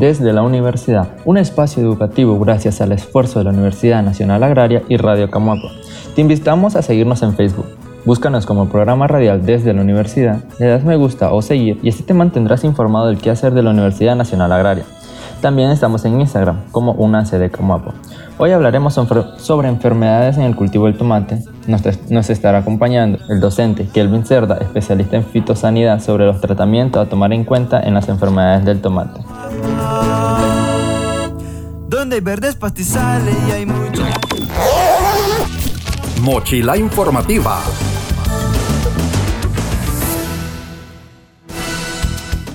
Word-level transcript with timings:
Desde 0.00 0.32
la 0.32 0.42
universidad, 0.42 1.10
un 1.26 1.36
espacio 1.36 1.82
educativo 1.82 2.38
gracias 2.38 2.80
al 2.80 2.92
esfuerzo 2.92 3.38
de 3.38 3.44
la 3.44 3.50
Universidad 3.50 4.02
Nacional 4.02 4.42
Agraria 4.42 4.82
y 4.88 4.96
Radio 4.96 5.30
Camuapa. 5.30 5.68
Te 6.14 6.22
invitamos 6.22 6.74
a 6.74 6.80
seguirnos 6.80 7.22
en 7.22 7.34
Facebook. 7.34 7.66
Búscanos 8.06 8.46
como 8.46 8.70
programa 8.70 9.06
radial 9.06 9.44
desde 9.44 9.74
la 9.74 9.82
universidad, 9.82 10.42
le 10.58 10.68
das 10.68 10.84
me 10.84 10.96
gusta 10.96 11.34
o 11.34 11.42
seguir 11.42 11.78
y 11.82 11.90
así 11.90 12.02
te 12.02 12.14
mantendrás 12.14 12.64
informado 12.64 13.08
del 13.08 13.18
quehacer 13.18 13.52
de 13.52 13.62
la 13.62 13.70
Universidad 13.72 14.16
Nacional 14.16 14.52
Agraria. 14.52 14.84
También 15.40 15.70
estamos 15.70 16.04
en 16.04 16.20
Instagram 16.20 16.58
como 16.70 16.92
UNACE 16.92 17.38
de 17.38 17.50
Camuapo. 17.50 17.94
Hoy 18.36 18.50
hablaremos 18.52 18.94
sobre 18.94 19.68
enfermedades 19.68 20.36
en 20.36 20.42
el 20.42 20.54
cultivo 20.54 20.86
del 20.86 20.98
tomate. 20.98 21.42
Nos, 21.66 22.30
estará 22.30 22.58
acompañando 22.58 23.18
el 23.30 23.40
docente 23.40 23.88
Kelvin 23.88 24.24
Cerda, 24.26 24.58
especialista 24.58 25.16
en 25.16 25.24
fitosanidad 25.24 26.00
sobre 26.00 26.26
los 26.26 26.40
tratamientos 26.40 27.06
a 27.06 27.08
tomar 27.08 27.32
en 27.32 27.44
cuenta 27.44 27.80
en 27.80 27.94
las 27.94 28.08
enfermedades 28.08 28.66
del 28.66 28.82
tomate. 28.82 29.20
Donde 31.88 32.16
hay 32.16 32.20
verdes 32.20 32.56
pastizales 32.56 33.36
y 33.48 33.52
hay 33.52 33.66
mucho. 33.66 34.02
Mochila 36.22 36.76
informativa. 36.76 37.60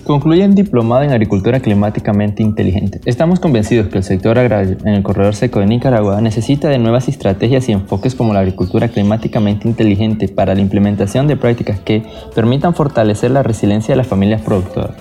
Concluye 0.06 0.44
en 0.44 0.54
diplomado 0.54 1.02
en 1.02 1.10
agricultura 1.10 1.60
climáticamente 1.60 2.44
inteligente. 2.44 3.02
Estamos 3.06 3.40
convencidos 3.40 3.88
que 3.88 3.98
el 3.98 4.04
sector 4.04 4.38
agrario 4.38 4.78
en 4.86 4.94
el 4.94 5.02
corredor 5.02 5.34
seco 5.34 5.62
de 5.62 5.66
Nicaragua 5.66 6.22
necesita 6.22 6.70
de 6.70 6.78
nuevas 6.78 7.08
estrategias 7.08 7.68
y 7.70 7.72
enfoques 7.72 8.14
como 8.14 8.32
la 8.32 8.42
agricultura 8.42 8.88
climáticamente 8.88 9.68
inteligente 9.68 10.28
para 10.28 10.54
la 10.54 10.62
implementación 10.62 11.26
de 11.26 11.38
prácticas 11.38 11.80
que 11.80 12.04
permitan 12.36 12.76
fortalecer 12.76 13.32
la 13.32 13.42
resiliencia 13.42 13.94
de 13.94 13.98
las 13.98 14.06
familias 14.06 14.44
productoras. 14.44 14.92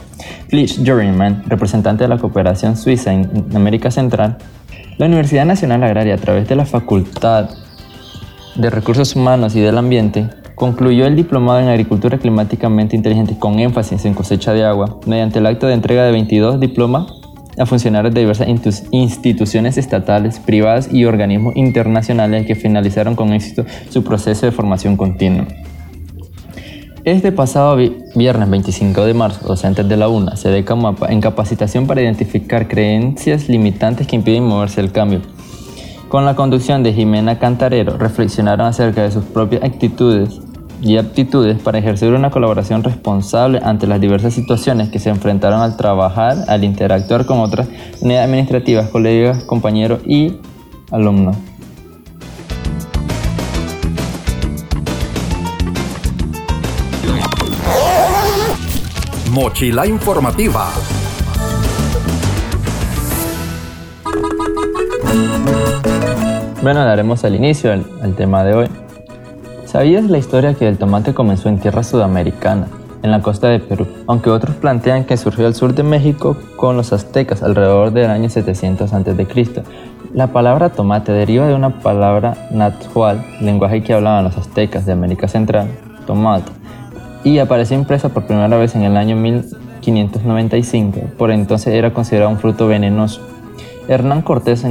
Flich 0.48 0.82
Journeyman, 0.82 1.44
representante 1.48 2.04
de 2.04 2.08
la 2.08 2.16
cooperación 2.16 2.74
suiza 2.74 3.12
en 3.12 3.28
América 3.54 3.90
Central, 3.90 4.38
la 4.96 5.04
Universidad 5.04 5.44
Nacional 5.44 5.84
Agraria 5.84 6.14
a 6.14 6.18
través 6.18 6.48
de 6.48 6.56
la 6.56 6.64
Facultad 6.64 7.50
de 8.54 8.70
Recursos 8.70 9.14
Humanos 9.14 9.54
y 9.54 9.60
del 9.60 9.76
Ambiente 9.76 10.30
Concluyó 10.54 11.06
el 11.06 11.16
diplomado 11.16 11.58
en 11.60 11.68
Agricultura 11.68 12.18
Climáticamente 12.18 12.94
Inteligente 12.94 13.36
con 13.38 13.58
énfasis 13.58 14.04
en 14.04 14.14
cosecha 14.14 14.52
de 14.52 14.64
agua 14.64 15.00
mediante 15.04 15.40
el 15.40 15.46
acto 15.46 15.66
de 15.66 15.74
entrega 15.74 16.04
de 16.04 16.12
22 16.12 16.60
diplomas 16.60 17.06
a 17.58 17.66
funcionarios 17.66 18.14
de 18.14 18.20
diversas 18.20 18.48
instituciones 18.90 19.78
estatales, 19.78 20.38
privadas 20.38 20.92
y 20.92 21.04
organismos 21.04 21.56
internacionales 21.56 22.46
que 22.46 22.54
finalizaron 22.54 23.16
con 23.16 23.32
éxito 23.32 23.64
su 23.90 24.04
proceso 24.04 24.46
de 24.46 24.52
formación 24.52 24.96
continua. 24.96 25.46
Este 27.04 27.32
pasado 27.32 27.76
viernes 28.14 28.48
25 28.48 29.04
de 29.04 29.14
marzo, 29.14 29.46
docentes 29.46 29.88
de 29.88 29.96
la 29.96 30.08
UNA, 30.08 30.36
sede 30.36 30.64
Camapa, 30.64 31.12
en 31.12 31.20
capacitación 31.20 31.86
para 31.86 32.00
identificar 32.00 32.66
creencias 32.66 33.48
limitantes 33.48 34.06
que 34.06 34.16
impiden 34.16 34.44
moverse 34.44 34.80
el 34.80 34.90
cambio, 34.90 35.20
con 36.08 36.24
la 36.24 36.36
conducción 36.36 36.82
de 36.84 36.92
Jimena 36.92 37.38
Cantarero, 37.40 37.98
reflexionaron 37.98 38.68
acerca 38.68 39.02
de 39.02 39.10
sus 39.10 39.24
propias 39.24 39.64
actitudes 39.64 40.40
y 40.82 40.96
aptitudes 40.96 41.60
para 41.60 41.78
ejercer 41.78 42.12
una 42.12 42.30
colaboración 42.30 42.82
responsable 42.82 43.60
ante 43.62 43.86
las 43.86 44.00
diversas 44.00 44.34
situaciones 44.34 44.88
que 44.88 44.98
se 44.98 45.10
enfrentaron 45.10 45.60
al 45.60 45.76
trabajar, 45.76 46.36
al 46.48 46.64
interactuar 46.64 47.26
con 47.26 47.40
otras 47.40 47.68
unidades 48.00 48.28
administrativas, 48.28 48.88
colegas, 48.90 49.44
compañeros 49.44 50.00
y 50.06 50.38
alumnos. 50.90 51.36
Mochila 59.30 59.84
informativa. 59.84 60.68
Bueno, 66.62 66.82
daremos 66.82 67.24
al 67.24 67.34
inicio 67.34 67.72
al, 67.72 68.14
tema 68.16 68.42
de 68.42 68.54
hoy. 68.54 68.68
¿Sabías 69.74 70.04
la 70.04 70.18
historia 70.18 70.54
que 70.54 70.68
el 70.68 70.78
tomate 70.78 71.14
comenzó 71.14 71.48
en 71.48 71.58
tierra 71.58 71.82
sudamericana, 71.82 72.68
en 73.02 73.10
la 73.10 73.22
costa 73.22 73.48
de 73.48 73.58
Perú? 73.58 73.88
Aunque 74.06 74.30
otros 74.30 74.54
plantean 74.54 75.02
que 75.02 75.16
surgió 75.16 75.48
al 75.48 75.54
sur 75.56 75.74
de 75.74 75.82
México 75.82 76.36
con 76.54 76.76
los 76.76 76.92
aztecas 76.92 77.42
alrededor 77.42 77.90
del 77.90 78.08
año 78.08 78.30
700 78.30 78.92
a.C. 78.92 79.64
La 80.12 80.28
palabra 80.28 80.68
tomate 80.68 81.10
deriva 81.10 81.48
de 81.48 81.56
una 81.56 81.80
palabra 81.80 82.36
natural, 82.52 83.26
lenguaje 83.40 83.82
que 83.82 83.94
hablaban 83.94 84.22
los 84.22 84.38
aztecas 84.38 84.86
de 84.86 84.92
América 84.92 85.26
Central, 85.26 85.66
tomate, 86.06 86.52
y 87.24 87.38
apareció 87.38 87.76
impresa 87.76 88.10
por 88.10 88.26
primera 88.26 88.56
vez 88.56 88.76
en 88.76 88.82
el 88.82 88.96
año 88.96 89.16
1595. 89.16 91.00
Por 91.18 91.32
entonces 91.32 91.74
era 91.74 91.92
considerado 91.92 92.30
un 92.30 92.38
fruto 92.38 92.68
venenoso 92.68 93.20
Hernán 93.86 94.22
Cortés 94.22 94.64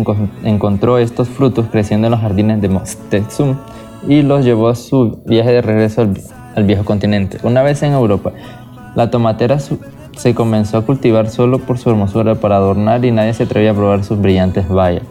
encontró 0.44 0.98
estos 0.98 1.30
frutos 1.30 1.68
creciendo 1.72 2.08
en 2.08 2.12
los 2.12 2.22
jardines 2.22 2.62
de 2.62 2.70
Moctezum 2.70 3.58
y 4.08 4.22
los 4.22 4.44
llevó 4.44 4.70
a 4.70 4.76
su 4.76 5.22
viaje 5.26 5.52
de 5.52 5.62
regreso 5.62 6.02
al, 6.56 6.64
viejo 6.66 6.86
continente. 6.86 7.38
Una 7.44 7.64
vez 7.64 7.82
en 7.84 7.94
Europa, 7.94 8.32
la 8.96 9.10
tomatera 9.10 9.58
se 9.60 10.36
comenzó 10.36 10.78
a 10.78 10.86
cultivar 10.86 11.30
solo 11.30 11.60
por 11.60 11.78
su 11.78 11.90
hermosura 11.90 12.36
para 12.36 12.58
adornar 12.58 13.04
y 13.06 13.12
nadie 13.12 13.34
se 13.34 13.44
atrevía 13.44 13.72
a 13.72 13.74
probar 13.74 14.04
sus 14.04 14.20
brillantes 14.20 14.68
bayas. 14.68 15.04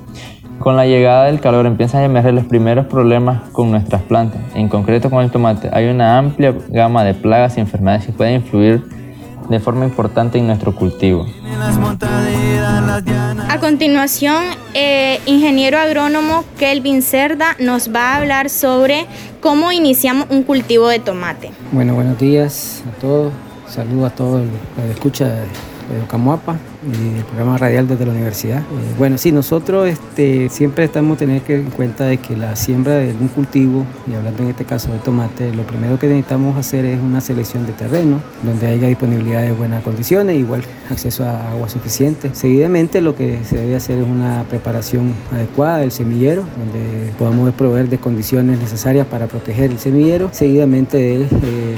Con 0.58 0.76
la 0.76 0.86
llegada 0.86 1.24
del 1.24 1.40
calor 1.40 1.66
empiezan 1.66 2.02
a 2.02 2.04
emerger 2.04 2.34
los 2.34 2.44
primeros 2.44 2.86
problemas 2.86 3.50
con 3.50 3.72
nuestras 3.72 4.02
plantas, 4.02 4.40
en 4.54 4.68
concreto 4.68 5.10
con 5.10 5.24
el 5.24 5.30
tomate. 5.32 5.68
Hay 5.72 5.88
una 5.88 6.18
amplia 6.18 6.54
gama 6.68 7.02
de 7.02 7.14
plagas 7.14 7.56
y 7.56 7.60
enfermedades 7.60 8.06
que 8.06 8.12
pueden 8.12 8.36
influir 8.36 8.84
de 9.48 9.60
forma 9.60 9.84
importante 9.84 10.38
en 10.38 10.46
nuestro 10.46 10.74
cultivo. 10.74 11.26
A 13.48 13.58
continuación, 13.60 14.44
eh, 14.74 15.20
ingeniero 15.26 15.78
agrónomo 15.78 16.44
Kelvin 16.58 17.02
Cerda 17.02 17.56
nos 17.58 17.94
va 17.94 18.12
a 18.12 18.16
hablar 18.16 18.50
sobre 18.50 19.06
cómo 19.40 19.72
iniciamos 19.72 20.26
un 20.30 20.42
cultivo 20.42 20.88
de 20.88 20.98
tomate. 20.98 21.50
Bueno, 21.70 21.94
buenos 21.94 22.18
días 22.18 22.82
a 22.88 23.00
todos. 23.00 23.32
Saludos 23.68 24.12
a 24.12 24.14
todos 24.14 24.40
los 24.40 24.84
que 24.84 24.92
escuchan 24.92 25.28
de 25.28 26.06
Camuapa 26.08 26.56
y 26.56 26.71
el 26.82 27.24
programa 27.24 27.58
radial 27.58 27.86
desde 27.86 28.06
la 28.06 28.12
universidad. 28.12 28.58
Eh, 28.60 28.94
bueno, 28.98 29.18
sí, 29.18 29.32
nosotros 29.32 29.88
este, 29.88 30.48
siempre 30.48 30.84
estamos 30.84 31.18
teniendo 31.18 31.44
en 31.48 31.70
cuenta 31.70 32.04
de 32.06 32.18
que 32.18 32.36
la 32.36 32.56
siembra 32.56 32.94
de 32.94 33.12
un 33.12 33.28
cultivo, 33.28 33.84
y 34.10 34.14
hablando 34.14 34.42
en 34.42 34.50
este 34.50 34.64
caso 34.64 34.92
de 34.92 34.98
tomate, 34.98 35.52
lo 35.54 35.62
primero 35.62 35.98
que 35.98 36.06
necesitamos 36.06 36.56
hacer 36.56 36.84
es 36.84 37.00
una 37.00 37.20
selección 37.20 37.66
de 37.66 37.72
terreno, 37.72 38.20
donde 38.42 38.66
haya 38.66 38.88
disponibilidad 38.88 39.42
de 39.42 39.52
buenas 39.52 39.82
condiciones, 39.82 40.38
igual 40.38 40.62
acceso 40.90 41.24
a 41.24 41.52
agua 41.52 41.68
suficiente. 41.68 42.30
Seguidamente 42.34 43.00
lo 43.00 43.14
que 43.14 43.38
se 43.44 43.56
debe 43.56 43.76
hacer 43.76 43.98
es 43.98 44.06
una 44.06 44.44
preparación 44.48 45.14
adecuada 45.32 45.78
del 45.78 45.92
semillero, 45.92 46.44
donde 46.58 47.12
podamos 47.18 47.52
proveer 47.54 47.88
de 47.88 47.98
condiciones 47.98 48.58
necesarias 48.58 49.06
para 49.06 49.26
proteger 49.26 49.70
el 49.70 49.78
semillero. 49.78 50.30
Seguidamente 50.32 50.96
de 50.96 51.22
eh, 51.22 51.28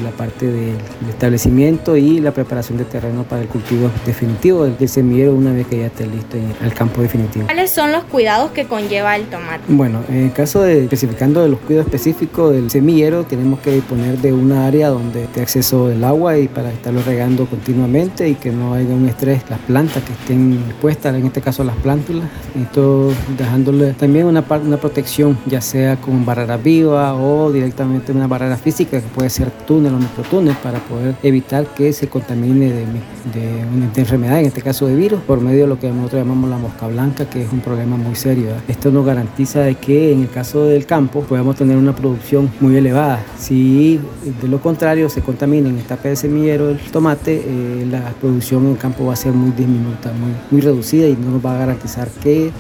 la 0.03 0.11
parte 0.11 0.47
del 0.47 0.77
establecimiento 1.09 1.97
y 1.97 2.21
la 2.21 2.33
preparación 2.33 2.79
de 2.79 2.85
terreno 2.85 3.25
para 3.25 3.43
el 3.43 3.49
cultivo 3.49 3.91
definitivo 4.07 4.65
del 4.65 4.77
semillero 4.95 5.35
una 5.35 5.53
vez 5.53 5.67
que 5.67 5.79
ya 5.79 5.87
esté 5.87 6.07
listo 6.07 6.37
en 6.37 6.55
el 6.63 6.73
campo 6.75 7.03
definitivo. 7.03 7.47
¿Cuáles 7.47 7.71
son 7.71 7.93
los 7.93 8.05
cuidados 8.05 8.53
que 8.53 8.67
conlleva 8.67 9.17
el 9.17 9.25
tomate? 9.25 9.63
Bueno, 9.69 10.01
en 10.09 10.25
el 10.25 10.33
caso 10.33 10.63
de 10.63 10.85
especificando 10.85 11.43
de 11.43 11.49
los 11.49 11.59
cuidados 11.61 11.87
específicos 11.87 12.53
del 12.53 12.71
semillero, 12.71 13.25
tenemos 13.25 13.61
que 13.61 13.73
disponer 13.73 14.19
de 14.19 14.33
una 14.33 14.67
área 14.67 14.89
donde 14.89 15.25
esté 15.25 15.43
acceso 15.43 15.89
del 15.89 16.05
agua 16.05 16.39
y 16.39 16.49
para 16.49 16.71
estarlo 16.71 17.03
regando 17.03 17.47
continuamente 17.47 18.29
y 18.29 18.35
que 18.35 18.51
no 18.51 18.75
haya 18.75 18.95
un 18.95 19.09
estrés 19.09 19.43
las 19.51 19.59
plantas 19.61 20.03
que 20.03 20.13
estén 20.13 20.63
expuestas, 20.69 21.15
en 21.15 21.27
este 21.27 21.41
caso 21.41 21.65
las 21.65 21.77
plántulas, 21.77 22.29
esto 22.61 23.13
dejándole 23.37 23.93
también 23.93 24.27
una, 24.27 24.45
una 24.65 24.77
protección, 24.77 25.37
ya 25.47 25.61
sea 25.61 25.97
con 25.97 26.25
barrera 26.25 26.57
viva 26.57 27.15
o 27.15 27.51
directamente 27.53 28.13
una 28.13 28.27
barrera 28.27 28.57
física 28.57 29.01
que 29.01 29.09
puede 29.09 29.31
ser 29.31 29.51
túnel 29.67 29.95
o 29.95 29.99
microtúnel 29.99 30.55
para 30.63 30.79
poder 30.79 31.15
evitar 31.23 31.67
que 31.75 31.93
se 31.93 32.09
contamine 32.09 32.67
de, 32.67 32.87
de 33.33 33.65
un 33.65 33.93
de 33.93 34.01
enfermedad, 34.01 34.41
en 34.41 34.47
este 34.47 34.63
caso 34.63 34.84
de 34.87 34.95
virus, 34.95 35.21
por 35.23 35.41
medio 35.41 35.63
de 35.63 35.69
lo 35.69 35.79
que 35.79 35.89
nosotros 35.89 36.23
llamamos 36.23 36.51
la 36.51 36.59
mosca 36.59 36.87
blanca, 36.87 37.29
que 37.29 37.43
es 37.43 37.53
un 37.53 37.61
problema 37.61 37.97
muy 37.97 38.15
serio. 38.15 38.51
Esto 38.69 38.91
nos 38.91 39.05
garantiza 39.05 39.61
de 39.61 39.75
que 39.75 40.13
en 40.13 40.23
el 40.23 40.31
caso 40.31 40.65
del 40.65 40.87
campo 40.87 41.23
podemos 41.23 41.57
tener 41.57 41.77
una 41.77 41.95
producción 41.95 42.51
muy 42.61 42.77
elevada. 42.77 43.25
Si 43.39 44.01
de 44.41 44.49
lo 44.49 44.61
contrario 44.61 45.09
se 45.09 45.23
contamina 45.23 45.69
en 45.69 45.79
esta 45.79 45.97
de 45.97 46.17
semillero 46.17 46.69
del 46.69 46.79
tomate, 46.79 47.43
eh, 47.47 47.87
la 47.91 48.13
producción 48.21 48.65
en 48.67 48.73
el 48.73 48.79
campo 48.79 49.07
va 49.07 49.15
a 49.15 49.17
ser 49.17 49.33
muy 49.33 49.51
diminuta, 49.53 50.13
muy, 50.13 50.33
muy 50.51 50.61
reducida 50.61 51.07
y 51.09 51.17
no 51.17 51.31
nos 51.31 51.45
va 51.45 51.55
a 51.55 51.59
garantizar 51.59 52.09
que 52.23 52.51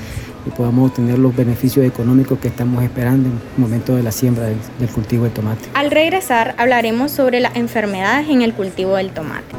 podamos 0.50 0.90
obtener 0.90 1.18
los 1.18 1.34
beneficios 1.34 1.86
económicos 1.86 2.38
que 2.38 2.48
estamos 2.48 2.82
esperando 2.82 3.28
en 3.28 3.34
el 3.34 3.60
momento 3.60 3.96
de 3.96 4.02
la 4.02 4.12
siembra 4.12 4.44
del 4.44 4.88
cultivo 4.94 5.24
de 5.24 5.30
tomate. 5.30 5.68
Al 5.74 5.90
regresar 5.90 6.54
hablaremos 6.58 7.10
sobre 7.10 7.40
las 7.40 7.56
enfermedades 7.56 8.28
en 8.28 8.42
el 8.42 8.52
cultivo 8.52 8.96
del 8.96 9.10
tomate. 9.10 9.53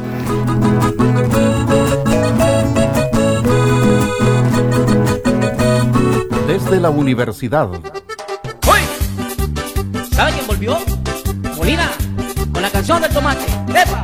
Desde 6.65 6.79
la 6.79 6.89
universidad. 6.89 7.69
¡Uy! 7.69 8.79
¿Sabe 10.11 10.31
quién 10.31 10.47
volvió? 10.47 10.79
Molina, 11.55 11.91
con 12.51 12.63
la 12.63 12.71
canción 12.71 13.03
del 13.03 13.11
tomate. 13.11 13.45
¡Epa! 13.69 14.01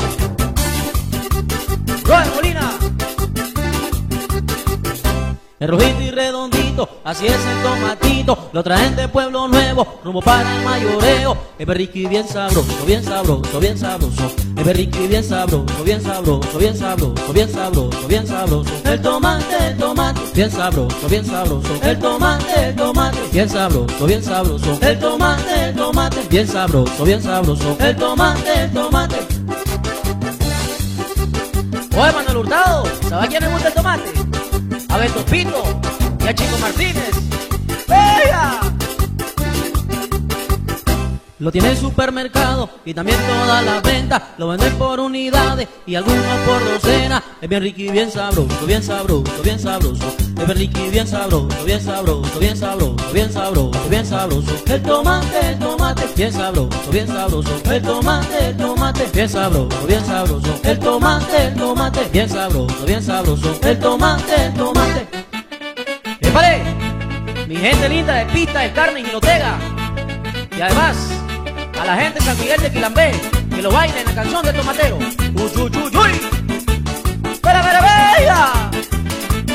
El 5.62 5.68
rojito 5.68 6.02
y 6.02 6.10
redondito, 6.10 6.90
así 7.04 7.28
es 7.28 7.36
el 7.36 7.62
tomatito. 7.62 8.50
Lo 8.52 8.64
traen 8.64 8.96
de 8.96 9.08
Pueblo 9.08 9.48
Nuevo, 9.48 10.00
rumbo 10.04 10.20
para 10.20 10.56
el 10.56 10.66
mayoreo. 10.66 11.38
Es 11.60 11.68
berrico 11.68 12.00
y 12.00 12.08
bien 12.08 12.28
sabroso, 12.28 12.84
bien 12.84 13.04
sabroso, 13.04 13.60
bien 13.60 13.78
sabroso. 13.78 14.32
Es 14.58 14.66
berrico 14.66 14.98
y 15.04 15.08
bien 15.08 15.24
sabroso, 15.24 15.84
bien 15.84 16.02
sabroso, 16.02 16.58
bien 16.58 16.76
sabroso, 16.76 17.32
bien 17.32 17.48
sabroso, 17.48 18.08
bien 18.08 18.26
sabroso. 18.26 18.72
El 18.86 19.02
tomate, 19.04 19.68
el 19.68 19.78
tomate, 19.78 20.22
bien 20.34 20.50
sabroso, 20.50 21.08
bien 21.08 21.26
sabroso. 21.28 21.80
El 21.84 22.00
tomate, 22.00 22.66
el 22.70 22.76
tomate, 22.76 23.20
bien 23.32 23.48
sabroso, 23.48 24.06
bien 24.08 24.24
sabroso. 24.24 24.80
El 24.82 25.00
tomate, 25.00 25.66
el 25.66 25.76
tomate, 25.76 26.28
bien 26.28 26.48
sabroso, 26.48 27.04
bien 27.06 27.22
sabroso. 27.22 27.78
El 27.80 27.96
tomate, 27.98 28.64
el 28.64 28.72
tomate. 28.72 29.16
Oye, 31.96 32.12
Manuel 32.14 32.38
Hurtado, 32.38 32.84
¿sabe 33.08 33.26
a 33.26 33.28
quién 33.28 33.44
le 33.44 33.50
gusta 33.50 33.68
el 33.68 33.74
tomate? 33.76 34.31
A 34.92 34.98
ver, 34.98 35.12
Topito 35.12 35.64
y 36.20 36.28
a 36.28 36.36
Chico 36.36 36.58
Martínez. 36.58 37.12
¡Venga! 37.88 38.71
Lo 41.42 41.52
tiene 41.52 41.72
el 41.72 41.78
supermercado 41.78 42.70
y 42.86 42.94
también 42.94 43.18
todas 43.28 43.66
las 43.66 43.82
ventas. 43.82 44.22
Lo 44.38 44.50
venden 44.50 44.76
por 44.76 45.00
unidades 45.00 45.68
y 45.88 45.96
algunos 45.96 46.24
por 46.46 46.64
docena. 46.64 47.24
Es 47.42 47.50
bien 47.50 47.64
rico 47.64 47.82
y 47.82 47.90
bien 47.90 48.12
sabroso, 48.12 48.66
bien 48.68 48.84
sabroso, 48.84 49.42
bien 49.44 49.60
sabroso. 49.60 50.08
Es 50.20 50.46
bien 50.46 50.56
rico 50.56 50.80
y 50.86 50.90
bien 50.92 51.08
sabroso, 51.08 51.66
bien 51.66 51.82
sabroso, 51.82 52.40
bien 52.40 52.56
sabroso, 52.56 53.12
bien 53.12 53.34
sabroso, 53.34 53.90
bien 53.90 54.06
sabroso. 54.06 54.56
El 54.68 54.84
tomate, 54.84 55.50
el 55.50 55.58
tomate, 55.58 56.04
bien 56.16 56.32
sabroso, 56.32 56.92
bien 56.92 57.08
sabroso. 57.08 57.62
El 57.72 57.82
tomate, 57.82 58.46
el 58.46 58.58
tomate, 58.58 59.08
bien 59.12 59.30
sabroso, 59.30 59.88
bien 59.88 60.06
sabroso. 60.06 60.60
El 60.64 60.80
tomate, 60.80 61.48
el 61.48 61.56
tomate, 61.56 62.10
bien 62.14 62.30
sabroso, 62.30 62.86
bien 62.86 63.02
sabroso. 63.02 63.60
El 63.64 63.80
tomate, 63.80 64.46
el 64.46 64.54
tomate. 64.54 65.08
Mi 67.48 67.56
gente 67.58 67.90
linda 67.90 68.14
de 68.14 68.26
pista, 68.28 68.60
de 68.60 68.72
carne 68.74 69.00
y 69.00 69.06
gilotega. 69.06 69.58
Y 70.56 70.62
además, 70.62 71.11
a 71.82 71.86
la 71.86 71.96
gente 71.96 72.20
de 72.20 72.26
San 72.26 72.38
Miguel 72.38 72.62
de 72.62 72.72
Quilambé, 72.72 73.12
que 73.50 73.62
lo 73.62 73.72
baila 73.72 74.00
en 74.00 74.06
la 74.06 74.14
canción 74.14 74.46
del 74.46 74.56
tomatero. 74.56 74.98
¡Uy, 74.98 75.52
uy, 75.56 75.72
uy, 75.78 75.98
uy! 75.98 76.12
¡Espera, 77.32 77.60
espera, 77.60 77.80
espera! 77.80 78.52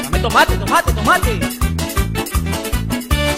Dame 0.02 0.18
tomate, 0.18 0.56
tomate, 0.56 0.92
tomate. 0.92 1.40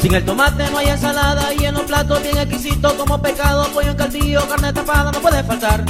Sin 0.01 0.15
el 0.15 0.25
tomate 0.25 0.71
no 0.71 0.79
hay 0.79 0.89
ensalada 0.89 1.53
y 1.53 1.67
en 1.67 1.75
los 1.75 1.83
platos 1.83 2.23
bien 2.23 2.39
exquisitos 2.39 2.95
como 2.95 3.21
pescado, 3.21 3.69
pollo 3.75 3.91
en 3.91 3.97
caldillo, 3.97 4.49
carne 4.49 4.73
tapada 4.73 5.13
no 5.13 5.21
puede 5.21 5.45
faltar. 5.45 5.85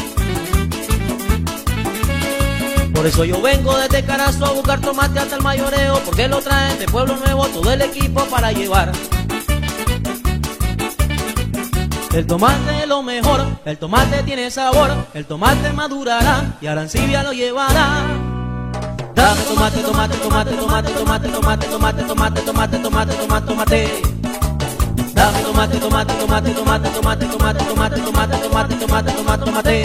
Por 2.92 3.06
eso 3.06 3.24
yo 3.24 3.40
vengo 3.40 3.76
desde 3.78 4.04
Carazo 4.04 4.46
a 4.46 4.52
buscar 4.54 4.80
tomate 4.80 5.20
hasta 5.20 5.36
el 5.36 5.42
mayoreo, 5.42 6.00
porque 6.04 6.26
lo 6.26 6.40
traen 6.40 6.80
de 6.80 6.86
Pueblo 6.86 7.14
Nuevo 7.16 7.46
todo 7.46 7.72
el 7.72 7.80
equipo 7.82 8.24
para 8.24 8.50
llevar. 8.50 8.90
El 12.12 12.26
tomate 12.26 12.82
es 12.82 12.88
lo 12.88 13.02
mejor, 13.02 13.46
el 13.64 13.78
tomate 13.78 14.22
tiene 14.22 14.50
sabor, 14.50 14.90
el 15.14 15.26
tomate 15.26 15.72
madurará 15.72 16.56
y 16.60 16.66
Arancibia 16.66 17.22
lo 17.22 17.32
llevará. 17.32 18.02
Dame 19.14 19.42
tomate, 19.42 19.80
tomate, 19.82 20.16
tomate, 20.16 20.56
tomate, 20.56 20.92
tomate, 20.92 21.28
tomate, 21.28 21.66
tomate, 21.68 22.04
tomate, 22.06 22.42
tomate, 22.42 22.78
tomate, 22.78 23.14
tomate, 23.14 23.46
tomate. 23.46 24.02
Dame 25.12 25.42
tomate, 25.42 25.78
tomate, 25.78 26.14
tomate, 26.14 26.50
tomate, 26.52 26.90
tomate, 26.90 27.26
tomate, 27.26 27.64
tomate, 27.64 28.00
tomate, 28.00 28.38
tomate, 28.38 28.74
tomate, 28.76 29.12
tomate, 29.12 29.44
tomate. 29.44 29.82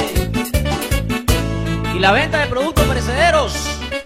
Y 1.93 1.99
la 1.99 2.11
venta 2.13 2.39
de 2.39 2.47
productos 2.47 2.85
perecederos, 2.85 3.53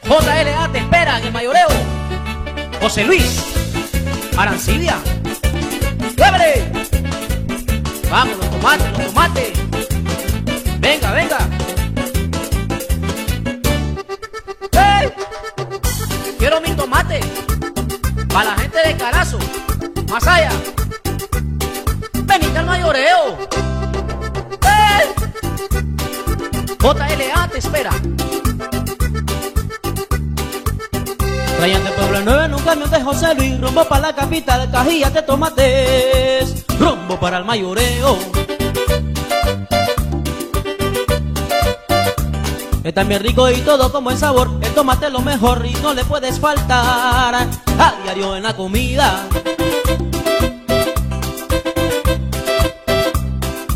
JLA 0.04 0.70
te 0.72 0.80
espera 0.80 1.20
en 1.20 1.25
el 1.28 1.34
mayoreo. 1.34 1.68
José 2.81 3.04
Luis, 3.04 3.44
Arancibia. 4.38 4.98
¡Llévele! 6.16 6.76
Vamos, 8.09 8.38
los 8.38 8.50
tomates, 8.50 8.98
los 8.98 9.07
tomates. 9.07 9.51
Venga, 10.80 11.12
venga. 11.12 11.38
¡Ey! 14.71 15.12
Quiero 16.39 16.62
mi 16.62 16.71
tomate. 16.71 17.19
Para 18.33 18.51
la 18.51 18.57
gente 18.62 18.77
de 18.86 18.95
Carazo. 18.95 19.39
Más 20.09 20.25
allá. 20.25 20.51
Venite 22.13 22.57
al 22.57 22.65
mayoreo. 22.65 23.38
¡Ey! 24.62 25.07
JLA 26.80 27.48
te 27.50 27.57
espera. 27.57 27.92
Traían 31.57 31.83
de 31.83 31.89
Puebla 31.89 32.21
Nueva 32.21 32.45
en 32.45 32.53
un 32.53 32.62
camión 32.62 32.89
de 32.92 33.01
José 33.01 33.33
Luis, 33.33 33.60
rumbo 33.60 33.83
para 33.86 34.07
la 34.07 34.15
capital, 34.15 34.69
cajillas 34.71 35.12
de 35.12 35.24
tomates, 35.24 36.67
rumbo 36.79 37.19
para 37.19 37.38
el 37.38 37.45
mayoreo. 37.45 38.18
Está 42.83 43.03
bien 43.03 43.21
rico 43.21 43.50
y 43.51 43.57
todo 43.62 43.91
como 43.91 44.12
el 44.12 44.18
sabor, 44.18 44.50
el 44.62 44.74
tomate 44.74 45.07
es 45.07 45.12
lo 45.12 45.19
mejor 45.19 45.65
y 45.65 45.74
no 45.81 45.94
le 45.94 46.06
puedes 46.06 46.39
faltar 46.39 47.35
a 47.35 47.95
diario 48.03 48.35
en 48.35 48.44
la 48.44 48.56
comida. 48.56 49.27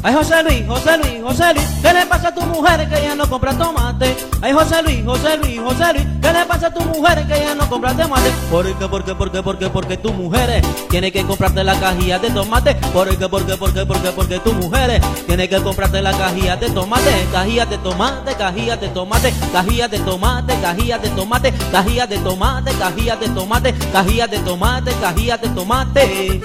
Ay 0.04 0.16
José 0.16 0.42
Luis, 0.42 0.64
José 0.68 0.98
Luis, 0.98 1.22
José 1.22 1.54
Luis, 1.54 1.68
¿qué 1.80 1.94
le 1.94 2.06
pasa 2.08 2.30
a 2.30 2.34
tu 2.34 2.42
mujer 2.42 2.90
que 2.90 3.04
ya 3.04 3.16
no 3.16 3.30
compra 3.30 3.54
tomate? 3.56 4.16
Ay 4.42 4.52
José 4.52 4.82
Luis, 4.82 5.06
José 5.06 5.38
Luis, 5.38 5.60
José 5.60 5.94
Luis, 5.94 6.06
¿qué 6.20 6.34
le 6.34 6.46
pasa 6.46 6.68
a 6.68 6.74
tu 6.74 6.82
mujer 6.82 7.28
que 7.28 7.40
ya 7.40 7.54
no 7.54 7.70
compra 7.70 7.94
tomate? 7.94 8.32
¿Por 8.50 8.66
qué, 8.66 8.88
por 8.88 9.04
qué, 9.06 9.14
por 9.14 9.32
qué, 9.32 9.44
por 9.44 9.58
qué, 9.60 9.70
porque 9.70 9.98
tu 9.98 10.12
mujer 10.12 10.64
tiene 10.90 11.12
que 11.12 11.24
comprarte 11.24 11.64
la 11.64 11.80
cajilla 11.80 12.18
de 12.18 12.32
tomate? 12.32 12.74
¿Por 12.92 13.16
qué, 13.16 13.30
por 13.30 13.46
qué, 13.46 13.56
por 13.56 13.74
qué, 13.74 13.86
por 13.86 14.02
qué, 14.02 14.12
porque 14.12 14.40
tu 14.40 14.54
mujer 14.54 15.00
tiene 15.28 15.48
que 15.48 15.62
comprarte 15.62 16.02
la 16.02 16.18
cajilla 16.18 16.58
de 16.58 16.70
tomate? 16.72 17.28
Cajillas 17.32 17.70
de 17.70 17.78
tomate, 17.78 18.34
cajillas 18.34 18.80
de 18.80 18.90
tomate, 18.90 19.34
cajillas 19.54 19.92
de 19.92 20.00
tomate, 20.00 20.58
cajillas 20.72 21.02
de 21.02 21.10
tomate, 21.10 21.52
cajillas 21.72 22.10
de 22.10 22.20
tomate, 22.20 22.74
cajillas 22.82 23.20
de 23.20 23.30
tomate, 23.30 23.74
cajillas 23.94 24.32
de 24.32 24.40
tomate, 24.40 24.92
cajillas 25.00 25.42
de 25.42 25.50
tomate. 25.50 26.42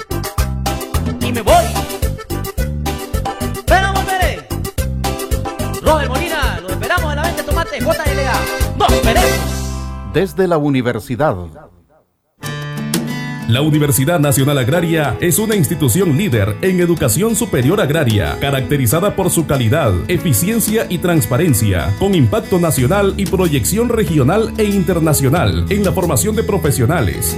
Y 1.21 1.31
me 1.31 1.41
voy. 1.41 1.96
Robert 5.87 6.09
Molina, 6.09 6.59
lo 6.61 6.67
esperamos 6.67 7.09
en 7.11 7.15
la 7.15 7.23
venta 7.23 7.41
de 7.41 7.47
tomate 7.47 7.79
JLA. 7.79 8.77
Nos 8.77 9.05
veremos. 9.05 10.11
Desde 10.13 10.45
la 10.45 10.57
universidad. 10.57 11.37
La 13.47 13.61
Universidad 13.61 14.19
Nacional 14.19 14.57
Agraria 14.57 15.15
es 15.21 15.39
una 15.39 15.55
institución 15.55 16.17
líder 16.17 16.57
en 16.61 16.81
educación 16.81 17.37
superior 17.37 17.79
agraria, 17.79 18.37
caracterizada 18.41 19.15
por 19.15 19.29
su 19.29 19.47
calidad, 19.47 19.93
eficiencia 20.09 20.85
y 20.89 20.97
transparencia, 20.97 21.95
con 21.99 22.13
impacto 22.13 22.59
nacional 22.59 23.13
y 23.15 23.25
proyección 23.25 23.87
regional 23.87 24.53
e 24.57 24.65
internacional 24.65 25.65
en 25.69 25.85
la 25.85 25.93
formación 25.93 26.35
de 26.35 26.43
profesionales. 26.43 27.37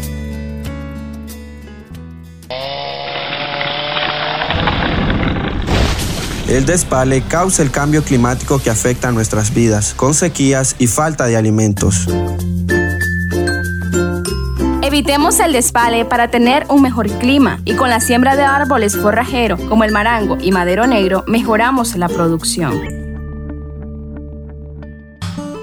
El 6.51 6.65
despale 6.65 7.21
causa 7.21 7.63
el 7.63 7.71
cambio 7.71 8.03
climático 8.03 8.59
que 8.59 8.69
afecta 8.69 9.07
a 9.07 9.11
nuestras 9.13 9.53
vidas, 9.53 9.93
con 9.93 10.13
sequías 10.13 10.75
y 10.79 10.87
falta 10.87 11.25
de 11.25 11.37
alimentos. 11.37 12.09
Evitemos 14.81 15.39
el 15.39 15.53
despale 15.53 16.03
para 16.03 16.29
tener 16.29 16.65
un 16.67 16.81
mejor 16.81 17.09
clima 17.19 17.61
y 17.63 17.75
con 17.75 17.89
la 17.89 18.01
siembra 18.01 18.35
de 18.35 18.43
árboles 18.43 18.97
forrajeros 18.97 19.61
como 19.61 19.85
el 19.85 19.93
marango 19.93 20.37
y 20.41 20.51
madero 20.51 20.87
negro 20.87 21.23
mejoramos 21.25 21.95
la 21.95 22.09
producción. 22.09 23.00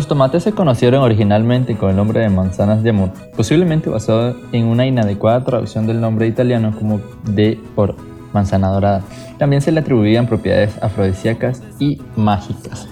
Los 0.00 0.08
tomates 0.08 0.44
se 0.44 0.52
conocieron 0.52 1.02
originalmente 1.02 1.76
con 1.76 1.90
el 1.90 1.96
nombre 1.96 2.20
de 2.20 2.30
manzanas 2.30 2.82
de 2.82 2.88
amor, 2.88 3.10
posiblemente 3.36 3.90
basado 3.90 4.34
en 4.50 4.64
una 4.64 4.86
inadecuada 4.86 5.44
traducción 5.44 5.86
del 5.86 6.00
nombre 6.00 6.26
italiano 6.26 6.74
como 6.74 7.02
de 7.24 7.60
por 7.74 7.96
manzana 8.32 8.68
dorada. 8.68 9.02
También 9.36 9.60
se 9.60 9.70
le 9.72 9.80
atribuían 9.80 10.26
propiedades 10.26 10.82
afrodisíacas 10.82 11.62
y 11.78 12.00
mágicas. 12.16 12.88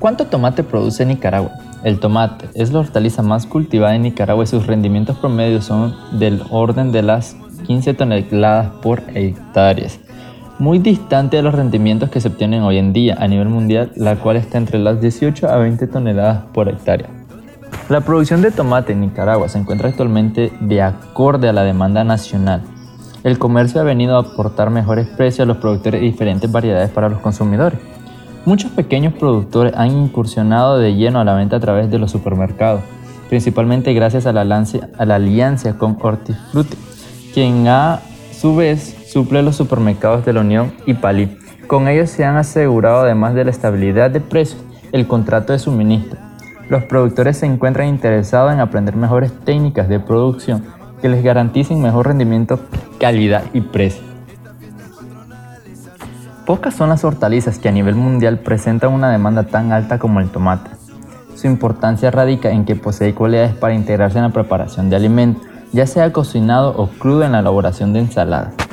¿Cuánto 0.00 0.26
tomate 0.26 0.64
produce 0.64 1.06
Nicaragua? 1.06 1.52
El 1.84 2.00
tomate 2.00 2.48
es 2.54 2.72
la 2.72 2.80
hortaliza 2.80 3.22
más 3.22 3.46
cultivada 3.46 3.94
en 3.94 4.02
Nicaragua 4.02 4.42
y 4.42 4.48
sus 4.48 4.66
rendimientos 4.66 5.16
promedios 5.18 5.64
son 5.64 5.94
del 6.18 6.42
orden 6.50 6.90
de 6.90 7.02
las 7.04 7.36
15 7.68 7.94
toneladas 7.94 8.72
por 8.82 9.00
hectáreas 9.14 10.00
muy 10.60 10.78
distante 10.78 11.38
de 11.38 11.42
los 11.42 11.54
rendimientos 11.54 12.10
que 12.10 12.20
se 12.20 12.28
obtienen 12.28 12.62
hoy 12.62 12.76
en 12.76 12.92
día 12.92 13.16
a 13.18 13.26
nivel 13.26 13.48
mundial, 13.48 13.90
la 13.96 14.16
cual 14.16 14.36
está 14.36 14.58
entre 14.58 14.78
las 14.78 15.00
18 15.00 15.48
a 15.48 15.56
20 15.56 15.86
toneladas 15.86 16.44
por 16.52 16.68
hectárea. 16.68 17.08
La 17.88 18.02
producción 18.02 18.42
de 18.42 18.50
tomate 18.50 18.92
en 18.92 19.00
Nicaragua 19.00 19.48
se 19.48 19.58
encuentra 19.58 19.88
actualmente 19.88 20.52
de 20.60 20.82
acorde 20.82 21.48
a 21.48 21.52
la 21.54 21.64
demanda 21.64 22.04
nacional. 22.04 22.62
El 23.24 23.38
comercio 23.38 23.80
ha 23.80 23.84
venido 23.84 24.16
a 24.16 24.20
aportar 24.20 24.70
mejores 24.70 25.08
precios 25.08 25.40
a 25.40 25.46
los 25.46 25.56
productores 25.56 26.00
de 26.00 26.06
diferentes 26.06 26.52
variedades 26.52 26.90
para 26.90 27.08
los 27.08 27.20
consumidores. 27.20 27.78
Muchos 28.44 28.70
pequeños 28.70 29.14
productores 29.14 29.74
han 29.76 29.90
incursionado 29.90 30.78
de 30.78 30.94
lleno 30.94 31.20
a 31.20 31.24
la 31.24 31.34
venta 31.34 31.56
a 31.56 31.60
través 31.60 31.90
de 31.90 31.98
los 31.98 32.10
supermercados, 32.10 32.82
principalmente 33.28 33.94
gracias 33.94 34.26
a 34.26 34.32
la, 34.32 34.42
alianza 35.14 35.78
con 35.78 35.96
Hortifruti, 36.00 36.76
quien 37.32 37.66
a 37.68 38.00
su 38.32 38.56
vez 38.56 38.99
suple 39.10 39.42
los 39.42 39.56
supermercados 39.56 40.24
de 40.24 40.32
la 40.32 40.40
Unión 40.40 40.72
y 40.86 40.94
Palí. 40.94 41.36
Con 41.66 41.88
ellos 41.88 42.10
se 42.10 42.24
han 42.24 42.36
asegurado, 42.36 43.00
además 43.00 43.34
de 43.34 43.44
la 43.44 43.50
estabilidad 43.50 44.10
de 44.10 44.20
precios, 44.20 44.62
el 44.92 45.08
contrato 45.08 45.52
de 45.52 45.58
suministro. 45.58 46.18
Los 46.68 46.84
productores 46.84 47.38
se 47.38 47.46
encuentran 47.46 47.88
interesados 47.88 48.52
en 48.52 48.60
aprender 48.60 48.94
mejores 48.94 49.32
técnicas 49.44 49.88
de 49.88 49.98
producción 49.98 50.64
que 51.02 51.08
les 51.08 51.24
garanticen 51.24 51.82
mejor 51.82 52.06
rendimiento, 52.06 52.60
calidad 53.00 53.42
y 53.52 53.62
precio. 53.62 54.02
Pocas 56.46 56.74
son 56.74 56.88
las 56.90 57.04
hortalizas 57.04 57.58
que 57.58 57.68
a 57.68 57.72
nivel 57.72 57.96
mundial 57.96 58.38
presentan 58.38 58.92
una 58.92 59.10
demanda 59.10 59.44
tan 59.44 59.72
alta 59.72 59.98
como 59.98 60.20
el 60.20 60.30
tomate. 60.30 60.70
Su 61.34 61.48
importancia 61.48 62.12
radica 62.12 62.50
en 62.50 62.64
que 62.64 62.76
posee 62.76 63.14
cualidades 63.14 63.54
para 63.54 63.74
integrarse 63.74 64.18
en 64.18 64.24
la 64.24 64.30
preparación 64.30 64.88
de 64.88 64.96
alimentos, 64.96 65.42
ya 65.72 65.86
sea 65.86 66.12
cocinado 66.12 66.76
o 66.76 66.88
crudo 66.88 67.24
en 67.24 67.32
la 67.32 67.40
elaboración 67.40 67.92
de 67.92 68.00
ensaladas. 68.00 68.69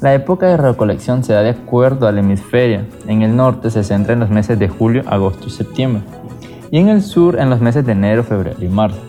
La 0.00 0.14
época 0.14 0.46
de 0.46 0.56
recolección 0.56 1.22
se 1.22 1.34
da 1.34 1.42
de 1.42 1.50
acuerdo 1.50 2.08
al 2.08 2.16
hemisferio. 2.16 2.86
En 3.06 3.20
el 3.20 3.36
norte 3.36 3.70
se 3.70 3.84
centra 3.84 4.14
en 4.14 4.20
los 4.20 4.30
meses 4.30 4.58
de 4.58 4.66
julio, 4.66 5.02
agosto 5.06 5.48
y 5.48 5.50
septiembre. 5.50 6.02
Y 6.70 6.78
en 6.78 6.88
el 6.88 7.02
sur 7.02 7.38
en 7.38 7.50
los 7.50 7.60
meses 7.60 7.84
de 7.84 7.92
enero, 7.92 8.24
febrero 8.24 8.64
y 8.64 8.68
marzo. 8.68 9.00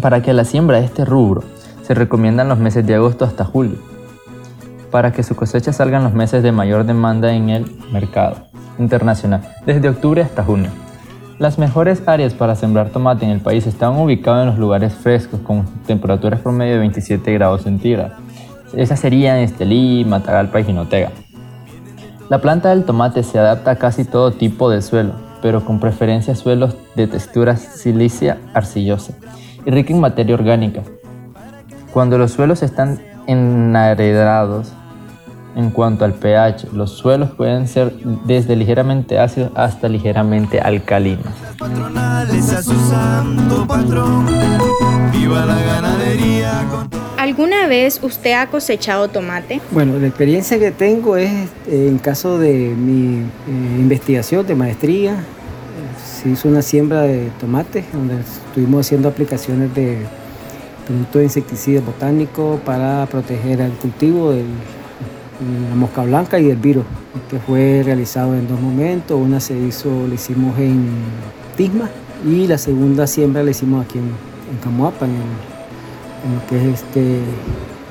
Para 0.00 0.22
que 0.22 0.32
la 0.32 0.44
siembra 0.44 0.78
de 0.78 0.84
este 0.84 1.04
rubro 1.04 1.42
se 1.82 1.94
recomiendan 1.94 2.48
los 2.48 2.60
meses 2.60 2.86
de 2.86 2.94
agosto 2.94 3.24
hasta 3.24 3.44
julio. 3.44 3.78
Para 4.92 5.10
que 5.10 5.24
su 5.24 5.34
cosecha 5.34 5.72
salga 5.72 5.98
en 5.98 6.04
los 6.04 6.14
meses 6.14 6.44
de 6.44 6.52
mayor 6.52 6.86
demanda 6.86 7.32
en 7.32 7.50
el 7.50 7.76
mercado 7.92 8.36
internacional, 8.78 9.40
desde 9.66 9.88
octubre 9.88 10.22
hasta 10.22 10.44
junio. 10.44 10.70
Las 11.40 11.58
mejores 11.58 12.06
áreas 12.06 12.32
para 12.32 12.54
sembrar 12.54 12.90
tomate 12.90 13.24
en 13.24 13.32
el 13.32 13.40
país 13.40 13.66
están 13.66 13.96
ubicadas 13.96 14.42
en 14.42 14.50
los 14.50 14.58
lugares 14.58 14.94
frescos 14.94 15.40
con 15.40 15.64
temperaturas 15.84 16.38
promedio 16.38 16.74
de 16.74 16.78
27 16.78 17.32
grados 17.32 17.62
centígrados 17.62 18.25
esas 18.74 19.00
serían 19.00 19.38
Estelí, 19.38 20.04
Matagalpa 20.04 20.60
y 20.60 20.64
Jinotega. 20.64 21.10
La 22.28 22.40
planta 22.40 22.70
del 22.70 22.84
tomate 22.84 23.22
se 23.22 23.38
adapta 23.38 23.72
a 23.72 23.76
casi 23.76 24.04
todo 24.04 24.32
tipo 24.32 24.68
de 24.68 24.82
suelo, 24.82 25.12
pero 25.42 25.64
con 25.64 25.78
preferencia 25.78 26.32
a 26.32 26.36
suelos 26.36 26.76
de 26.96 27.06
textura 27.06 27.56
silicia 27.56 28.38
arcillosa 28.52 29.12
y 29.64 29.70
rica 29.70 29.92
en 29.92 30.00
materia 30.00 30.34
orgánica. 30.34 30.82
Cuando 31.92 32.18
los 32.18 32.32
suelos 32.32 32.62
están 32.62 33.00
enaredados, 33.26 34.72
en 35.56 35.70
cuanto 35.70 36.04
al 36.04 36.12
pH, 36.12 36.68
los 36.72 36.90
suelos 36.90 37.30
pueden 37.30 37.66
ser 37.66 37.92
desde 38.24 38.56
ligeramente 38.56 39.18
ácidos 39.18 39.52
hasta 39.54 39.88
ligeramente 39.88 40.60
alcalinos. 40.60 41.26
Viva 45.12 45.46
la 45.46 45.58
ganadería 45.62 46.66
¿Alguna 47.26 47.66
vez 47.66 47.98
usted 48.04 48.34
ha 48.34 48.46
cosechado 48.46 49.08
tomate? 49.08 49.60
Bueno, 49.72 49.98
la 49.98 50.06
experiencia 50.06 50.60
que 50.60 50.70
tengo 50.70 51.16
es 51.16 51.28
eh, 51.66 51.88
en 51.88 51.98
caso 51.98 52.38
de 52.38 52.52
mi 52.52 53.16
eh, 53.16 53.80
investigación 53.80 54.46
de 54.46 54.54
maestría. 54.54 55.16
Se 56.04 56.28
hizo 56.28 56.46
una 56.46 56.62
siembra 56.62 57.02
de 57.02 57.30
tomate 57.40 57.82
donde 57.92 58.20
estuvimos 58.20 58.86
haciendo 58.86 59.08
aplicaciones 59.08 59.74
de 59.74 59.98
productos 60.86 61.18
de 61.18 61.24
insecticidas 61.24 61.84
botánicos 61.84 62.60
para 62.60 63.04
proteger 63.06 63.60
el 63.60 63.72
cultivo 63.72 64.30
de 64.30 64.44
la 65.68 65.74
mosca 65.74 66.04
blanca 66.04 66.38
y 66.38 66.44
del 66.44 66.58
virus, 66.58 66.84
que 67.28 67.40
fue 67.40 67.82
realizado 67.84 68.36
en 68.36 68.46
dos 68.46 68.60
momentos. 68.60 69.20
Una 69.20 69.40
se 69.40 69.58
hizo, 69.58 70.06
la 70.06 70.14
hicimos 70.14 70.56
en 70.60 70.90
Tisma 71.56 71.90
y 72.24 72.46
la 72.46 72.56
segunda 72.56 73.08
siembra 73.08 73.42
la 73.42 73.50
hicimos 73.50 73.84
aquí 73.84 73.98
en, 73.98 74.04
en 74.04 74.58
Camuapa, 74.62 75.06
en 75.06 75.55
en 76.26 76.34
lo 76.34 76.46
que 76.46 76.56
es 76.56 76.82
este 76.82 77.20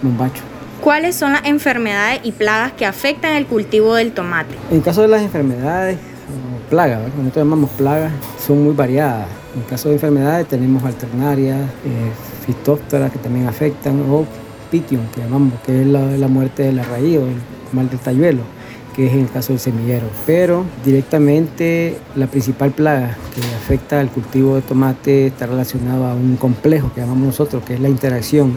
bombacho. 0.02 0.44
¿Cuáles 0.82 1.16
son 1.16 1.34
las 1.34 1.46
enfermedades 1.46 2.20
y 2.24 2.32
plagas 2.32 2.74
que 2.74 2.86
afectan 2.86 3.34
el 3.34 3.48
cultivo 3.48 3.96
del 3.96 4.12
tomate? 4.12 4.56
En 4.70 4.82
caso 4.82 5.02
de 5.02 5.08
las 5.08 5.22
enfermedades, 5.22 5.98
o 5.98 6.70
plagas, 6.70 7.00
nosotros 7.18 7.36
llamamos 7.36 7.70
plagas, 7.72 8.12
son 8.46 8.64
muy 8.64 8.74
variadas. 8.74 9.28
En 9.56 9.62
caso 9.64 9.90
de 9.90 9.96
enfermedades 9.96 10.48
tenemos 10.48 10.84
alternarias, 10.84 11.60
eh, 11.86 12.12
fitópteras 12.46 13.12
que 13.12 13.20
también 13.20 13.48
afectan, 13.48 14.00
o 14.12 14.26
pitium, 14.70 15.02
que 15.14 15.22
llamamos, 15.22 15.54
que 15.66 15.82
es 15.82 15.88
la, 15.88 16.02
la 16.02 16.28
muerte 16.28 16.64
de 16.64 16.74
la 16.74 16.84
raíz 16.84 17.18
o 17.18 17.26
el 17.26 17.36
mal 17.72 17.90
del 17.90 18.00
talluelo 18.00 18.55
que 18.96 19.08
es 19.08 19.14
en 19.14 19.22
el 19.22 19.30
caso 19.30 19.52
del 19.54 19.60
semillero. 19.60 20.08
Pero 20.26 20.66
directamente 20.84 21.98
la 22.16 22.28
principal 22.28 22.72
plaga 22.72 23.18
que 23.34 23.42
afecta 23.56 24.00
al 24.00 24.10
cultivo 24.10 24.56
de 24.56 24.62
tomate 24.62 25.28
está 25.28 25.48
relacionada 25.48 26.12
a 26.12 26.16
un 26.16 26.38
complejo 26.38 26.92
que 26.94 27.02
llamamos 27.02 27.28
nosotros, 27.28 27.64
que 27.64 27.74
es 27.74 27.80
la 27.80 27.90
interacción 27.90 28.54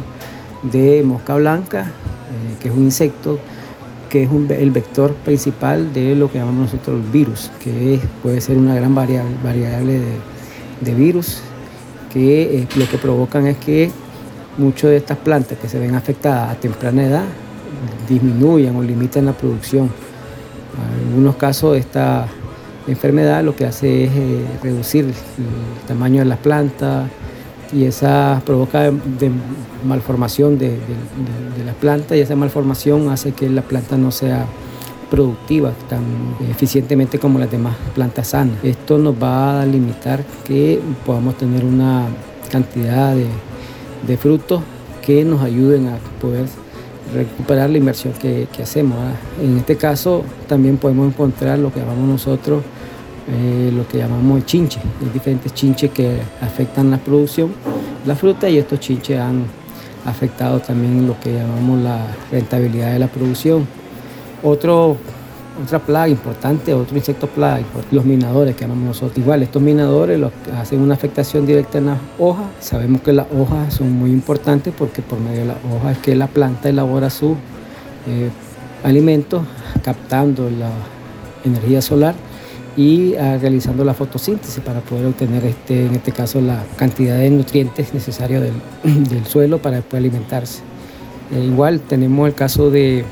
de 0.63 1.03
mosca 1.05 1.37
blanca, 1.37 1.87
eh, 1.87 2.57
que 2.61 2.69
es 2.69 2.75
un 2.75 2.85
insecto, 2.85 3.39
que 4.09 4.23
es 4.23 4.31
el 4.31 4.71
vector 4.71 5.13
principal 5.15 5.93
de 5.93 6.15
lo 6.15 6.31
que 6.31 6.39
llamamos 6.39 6.73
nosotros 6.73 7.01
el 7.05 7.11
virus, 7.11 7.51
que 7.63 8.01
puede 8.23 8.41
ser 8.41 8.57
una 8.57 8.75
gran 8.75 8.95
variable, 8.95 9.35
variable 9.43 10.01
de, 10.81 10.95
virus, 10.95 11.41
que 12.13 12.61
eh, 12.61 12.69
lo 12.77 12.89
que 12.89 12.97
provocan 12.97 13.47
es 13.49 13.57
que 13.59 13.91
muchas 14.57 14.91
de 14.91 14.97
estas 14.97 15.19
plantas 15.19 15.59
que 15.59 15.69
se 15.69 15.79
ven 15.79 15.95
afectadas 15.95 16.51
a 16.51 16.61
temprana 16.61 17.05
edad 17.05 17.25
disminuyan 18.09 18.75
o 18.77 18.83
limitan 18.83 19.27
la 19.27 19.33
producción 19.33 19.91
en 21.03 21.09
algunos 21.09 21.37
casos 21.37 21.77
esta 21.77 22.27
enfermedad 22.87 23.45
lo 23.45 23.55
que 23.55 23.67
hace 23.67 24.05
es 24.05 24.11
eh, 24.15 24.47
reducir 24.63 25.05
el 25.05 25.13
tamaño 25.87 26.21
de 26.21 26.25
las 26.25 26.39
plantas 26.39 27.09
y 27.73 27.85
esa 27.85 28.41
provoca 28.47 28.91
malformación 29.85 30.59
de, 30.59 30.79
las 31.65 31.75
plantas 31.77 32.17
y 32.17 32.21
esa 32.21 32.35
malformación 32.35 33.11
hace 33.11 33.33
que 33.33 33.49
la 33.51 33.63
planta 33.63 33.97
no 33.97 34.11
sea 34.11 34.47
productiva 35.11 35.73
tan 35.89 36.03
eficientemente 36.51 37.19
como 37.19 37.39
las 37.39 37.51
demás 37.51 37.77
plantas 37.95 38.29
sanas. 38.29 38.57
Esto 38.63 38.99
nos 38.99 39.15
va 39.15 39.63
a 39.63 39.67
limitar 39.67 40.25
que 40.45 40.81
podamos 41.05 41.37
tener 41.37 41.65
una 41.65 42.07
cantidad 42.51 43.15
de, 43.15 44.17
frutos 44.17 44.63
que 45.03 45.25
nos 45.25 45.43
ayuden 45.43 45.89
a 45.89 45.99
poder 46.21 46.47
recuperar 47.13 47.71
la 47.71 47.79
inversión 47.79 48.13
que, 48.15 48.47
hacemos. 48.63 48.99
En 49.43 49.59
este 49.59 49.77
caso 49.77 50.25
también 50.47 50.77
podemos 50.77 51.09
encontrar 51.09 51.59
lo 51.59 51.73
que 51.73 51.81
llamamos 51.81 52.09
nosotros, 52.09 52.63
eh, 53.29 53.71
lo 53.75 53.87
que 53.89 53.99
llamamos 53.99 54.45
chinche. 54.47 54.81
Hay 55.01 55.11
diferentes 55.13 55.53
chinches 55.55 55.91
que 55.91 56.19
afectan 56.41 56.91
la 56.91 56.99
producción, 56.99 57.53
la 58.07 58.15
fruta 58.15 58.49
y 58.49 58.59
estos 58.59 58.81
chinches 58.81 59.19
han 59.19 59.45
afectado 60.05 60.61
también 60.61 61.07
lo 61.07 61.19
que 61.21 61.35
llamamos 61.35 61.83
la 61.83 62.07
rentabilidad 62.31 62.93
de 62.93 62.99
la 62.99 63.09
producción. 63.09 63.67
Otro 64.43 64.97
otra 65.63 65.79
plaga 65.79 66.09
importante, 66.09 66.73
otro 66.73 66.97
insecto 66.97 67.27
plaga, 67.27 67.65
los 67.91 68.05
minadores 68.05 68.55
que 68.55 68.63
llamamos 68.63 68.87
nosotros. 68.87 69.19
Igual, 69.19 69.43
estos 69.43 69.61
minadores 69.61 70.21
hacen 70.57 70.81
una 70.81 70.95
afectación 70.95 71.47
directa 71.47 71.79
en 71.79 71.87
las 71.87 71.99
hojas. 72.19 72.47
Sabemos 72.61 73.03
que 73.03 73.13
las 73.13 73.27
hojas 73.37 73.75
son 73.75 73.93
muy 73.93 74.11
importantes 74.11 74.73
porque 74.77 75.03
por 75.03 75.21
medio 75.21 75.41
de 75.41 75.47
las 75.47 75.57
hojas 75.73 75.97
es 75.97 76.03
que 76.03 76.15
la 76.15 76.27
planta 76.27 76.69
elabora 76.69 77.11
su 77.11 77.37
eh, 78.07 78.31
alimento, 78.85 79.43
captando 79.83 80.49
la 80.51 80.71
energía 81.45 81.83
solar 81.83 82.15
y 82.77 83.17
ah, 83.17 83.39
realizando 83.41 83.85
la 83.85 83.95
fotosíntesis 83.95 84.63
para 84.63 84.81
poder 84.81 85.07
obtener, 85.07 85.45
este, 85.45 85.87
en 85.87 85.95
este 85.97 86.13
caso, 86.13 86.41
la 86.41 86.63
cantidad 86.77 87.19
de 87.19 87.31
nutrientes 87.31 87.93
necesarios 87.93 88.43
del, 88.43 89.25
suelo 89.27 89.59
para 89.59 89.81
poder 89.81 90.05
alimentarse. 90.05 90.61
Eh, 91.33 91.45
igual 91.45 91.81
tenemos 91.81 92.29
el 92.29 92.35
caso 92.35 92.71
de 92.71 93.05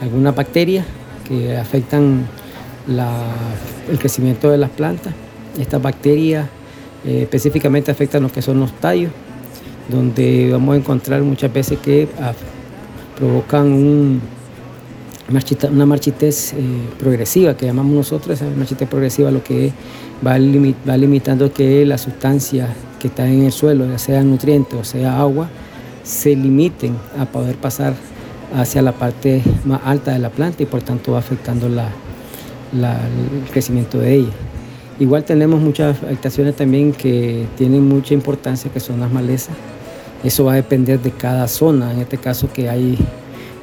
alguna 0.00 0.32
bacteria 0.32 0.84
que 1.26 1.56
afectan 1.56 2.26
el 3.90 3.98
crecimiento 3.98 4.50
de 4.50 4.58
las 4.58 4.70
plantas. 4.70 5.12
Estas 5.58 5.80
bacterias 5.80 6.48
eh, 7.04 7.22
específicamente 7.22 7.90
afectan 7.90 8.22
lo 8.22 8.30
que 8.30 8.42
son 8.42 8.60
los 8.60 8.72
tallos, 8.72 9.12
donde 9.88 10.50
vamos 10.52 10.74
a 10.74 10.78
encontrar 10.78 11.22
muchas 11.22 11.52
veces 11.52 11.78
que 11.78 12.08
provocan 13.16 14.20
una 15.70 15.86
marchitez 15.86 16.52
eh, 16.52 16.56
progresiva, 16.98 17.56
que 17.56 17.66
llamamos 17.66 17.94
nosotros, 17.94 18.40
esa 18.40 18.50
marchitez 18.56 18.88
progresiva 18.88 19.30
lo 19.30 19.42
que 19.42 19.72
va, 20.26 20.32
va 20.32 20.96
limitando 20.96 21.52
que 21.52 21.84
las 21.86 22.02
sustancias 22.02 22.68
que 22.98 23.08
están 23.08 23.28
en 23.28 23.42
el 23.42 23.52
suelo, 23.52 23.86
ya 23.86 23.98
sean 23.98 24.30
nutrientes 24.30 24.78
o 24.78 24.84
sea 24.84 25.18
agua, 25.18 25.48
se 26.04 26.34
limiten 26.34 26.96
a 27.18 27.26
poder 27.26 27.56
pasar 27.56 27.94
hacia 28.54 28.82
la 28.82 28.92
parte 28.92 29.42
más 29.64 29.80
alta 29.84 30.12
de 30.12 30.18
la 30.18 30.30
planta 30.30 30.62
y 30.62 30.66
por 30.66 30.82
tanto 30.82 31.12
va 31.12 31.18
afectando 31.18 31.66
el 31.66 31.80
crecimiento 33.50 33.98
de 33.98 34.14
ella. 34.14 34.32
Igual 34.98 35.24
tenemos 35.24 35.60
muchas 35.60 36.02
afectaciones 36.02 36.54
también 36.54 36.92
que 36.92 37.46
tienen 37.56 37.88
mucha 37.88 38.14
importancia, 38.14 38.70
que 38.70 38.80
son 38.80 39.00
las 39.00 39.10
malezas. 39.10 39.56
Eso 40.22 40.44
va 40.44 40.52
a 40.52 40.56
depender 40.56 41.00
de 41.00 41.10
cada 41.10 41.48
zona, 41.48 41.92
en 41.92 42.00
este 42.00 42.18
caso 42.18 42.52
que 42.52 42.68
hay, 42.68 42.96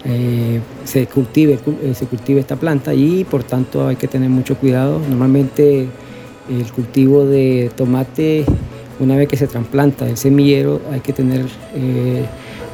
eh, 0.04 0.60
se, 0.84 1.06
cultive, 1.08 1.60
eh, 1.82 1.94
se 1.94 2.06
cultive 2.08 2.42
esta 2.42 2.56
planta 2.58 2.94
y 2.94 3.24
por 3.24 3.44
tanto 3.44 3.88
hay 3.88 3.96
que 3.96 4.08
tener 4.08 4.30
mucho 4.30 4.56
cuidado. 4.58 5.00
Normalmente 5.08 5.88
el 6.50 6.72
cultivo 6.74 7.26
de 7.26 7.72
tomate, 7.76 8.44
una 9.00 9.16
vez 9.16 9.30
que 9.30 9.38
se 9.38 9.48
trasplanta 9.48 10.10
el 10.10 10.18
semillero, 10.18 10.82
hay 10.92 11.00
que 11.00 11.14
tener... 11.14 11.46
Eh, 11.76 12.26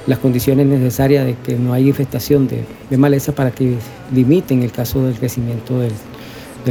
las 0.07 0.19
condiciones 0.19 0.67
necesarias 0.67 1.25
de 1.25 1.35
que 1.35 1.55
no 1.55 1.73
haya 1.73 1.87
infestación 1.87 2.47
de, 2.47 2.97
maleza 2.97 3.33
para 3.33 3.51
que 3.51 3.75
limiten 4.13 4.61
el 4.61 4.71
caso 4.71 5.03
del 5.03 5.15
crecimiento 5.15 5.79
del, 5.79 5.93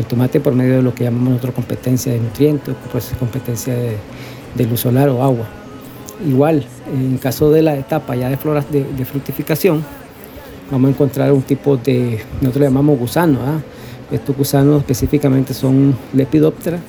tomate 0.08 0.40
por 0.40 0.54
medio 0.54 0.76
de 0.76 0.82
lo 0.82 0.94
que 0.94 1.04
llamamos 1.04 1.30
nosotros 1.30 1.54
competencia 1.54 2.12
de 2.12 2.18
nutrientes, 2.18 2.74
pues 2.90 3.12
competencia 3.18 3.74
de, 3.74 4.66
luz 4.66 4.80
solar 4.80 5.08
o 5.08 5.22
agua. 5.22 5.46
Igual, 6.26 6.64
en 6.92 7.18
caso 7.18 7.50
de 7.50 7.62
la 7.62 7.76
etapa 7.76 8.14
ya 8.16 8.28
de 8.28 8.36
floras 8.36 8.66
de, 8.70 9.04
fructificación, 9.04 9.84
vamos 10.70 10.88
a 10.88 10.90
encontrar 10.90 11.32
un 11.32 11.42
tipo 11.42 11.76
de, 11.76 12.20
nosotros 12.40 12.60
le 12.60 12.66
llamamos 12.66 12.98
gusano. 12.98 13.38
¿ah? 13.44 13.60
Estos 14.10 14.36
gusanos 14.36 14.80
específicamente 14.80 15.54
son 15.54 15.96
lepidópteras, 16.12 16.80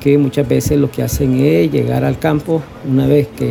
que 0.00 0.16
muchas 0.18 0.46
veces 0.46 0.78
lo 0.78 0.90
que 0.90 1.02
hacen 1.02 1.38
es 1.40 1.70
llegar 1.70 2.04
al 2.04 2.18
campo 2.18 2.62
una 2.88 3.06
vez 3.06 3.28
que 3.36 3.50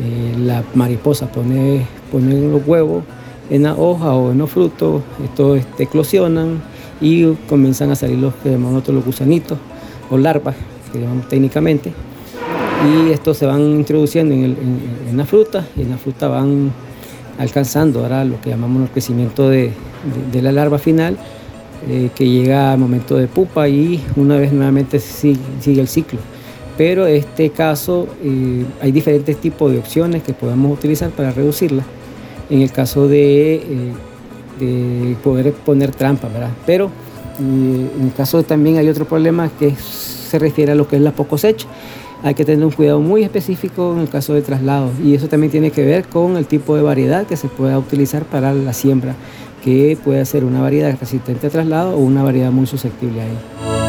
eh, 0.00 0.34
la 0.38 0.64
mariposa 0.74 1.30
pone, 1.30 1.86
pone 2.10 2.48
los 2.48 2.66
huevos 2.66 3.04
en 3.50 3.62
la 3.62 3.74
hoja 3.74 4.12
o 4.12 4.32
en 4.32 4.38
los 4.38 4.50
frutos, 4.50 5.02
estos 5.22 5.58
este, 5.58 5.84
eclosionan 5.84 6.62
y 7.00 7.32
comienzan 7.48 7.90
a 7.90 7.94
salir 7.94 8.18
los 8.18 8.34
que 8.36 8.50
llamamos 8.50 8.86
los 8.88 9.04
gusanitos 9.04 9.58
o 10.10 10.18
larvas, 10.18 10.56
que 10.92 11.00
llamamos 11.00 11.28
técnicamente, 11.28 11.92
y 12.84 13.10
estos 13.12 13.36
se 13.38 13.46
van 13.46 13.60
introduciendo 13.60 14.34
en, 14.34 15.16
la 15.16 15.24
fruta 15.24 15.66
y 15.76 15.82
en 15.82 15.90
la 15.90 15.98
fruta 15.98 16.28
van 16.28 16.72
alcanzando 17.38 18.00
ahora 18.00 18.24
lo 18.24 18.40
que 18.40 18.50
llamamos 18.50 18.82
el 18.82 18.88
crecimiento 18.88 19.48
de, 19.48 19.72
la 20.32 20.52
larva 20.52 20.78
final, 20.78 21.16
eh, 21.88 22.10
que 22.14 22.28
llega 22.28 22.72
al 22.72 22.78
momento 22.78 23.16
de 23.16 23.28
pupa 23.28 23.68
y 23.68 24.02
una 24.16 24.36
vez 24.36 24.52
nuevamente 24.52 24.98
sigue 24.98 25.80
el 25.80 25.88
ciclo 25.88 26.18
pero 26.76 27.06
en 27.06 27.16
este 27.16 27.50
caso 27.50 28.08
eh, 28.22 28.64
hay 28.80 28.92
diferentes 28.92 29.36
tipos 29.36 29.70
de 29.70 29.78
opciones 29.78 30.22
que 30.22 30.32
podemos 30.32 30.72
utilizar 30.72 31.10
para 31.10 31.30
reducirla. 31.30 31.84
En 32.50 32.60
el 32.60 32.70
caso 32.72 33.08
de, 33.08 33.92
eh, 34.60 35.16
poder 35.22 35.52
poner 35.52 35.92
trampas, 35.92 36.32
¿verdad? 36.32 36.50
Pero 36.66 36.86
eh, 36.86 37.90
en 37.98 38.06
el 38.06 38.12
caso 38.12 38.42
también 38.42 38.78
hay 38.78 38.88
otro 38.88 39.04
problema 39.04 39.50
que 39.58 39.74
se 39.74 40.38
refiere 40.38 40.72
a 40.72 40.74
lo 40.74 40.88
que 40.88 40.96
es 40.96 41.02
la 41.02 41.12
cosecha. 41.12 41.66
Hay 42.22 42.34
que 42.34 42.44
tener 42.44 42.64
un 42.64 42.72
cuidado 42.72 43.00
muy 43.00 43.22
específico 43.22 43.92
en 43.94 44.00
el 44.00 44.08
caso 44.08 44.32
de 44.32 44.42
traslado 44.42 44.90
y 45.04 45.14
eso 45.14 45.28
también 45.28 45.50
tiene 45.50 45.70
que 45.70 45.84
ver 45.84 46.06
con 46.06 46.36
el 46.36 46.46
tipo 46.46 46.74
de 46.74 46.82
variedad 46.82 47.26
que 47.26 47.36
se 47.36 47.48
pueda 47.48 47.78
utilizar 47.78 48.24
para 48.24 48.54
la 48.54 48.72
siembra, 48.72 49.14
que 49.62 49.98
puede 50.02 50.24
ser 50.24 50.44
una 50.44 50.62
variedad 50.62 50.96
resistente 50.98 51.46
a 51.46 51.50
traslado 51.50 51.94
o 51.94 51.98
una 51.98 52.22
variedad 52.22 52.50
muy 52.50 52.66
susceptible 52.66 53.20
a 53.20 53.26
ello. 53.26 53.83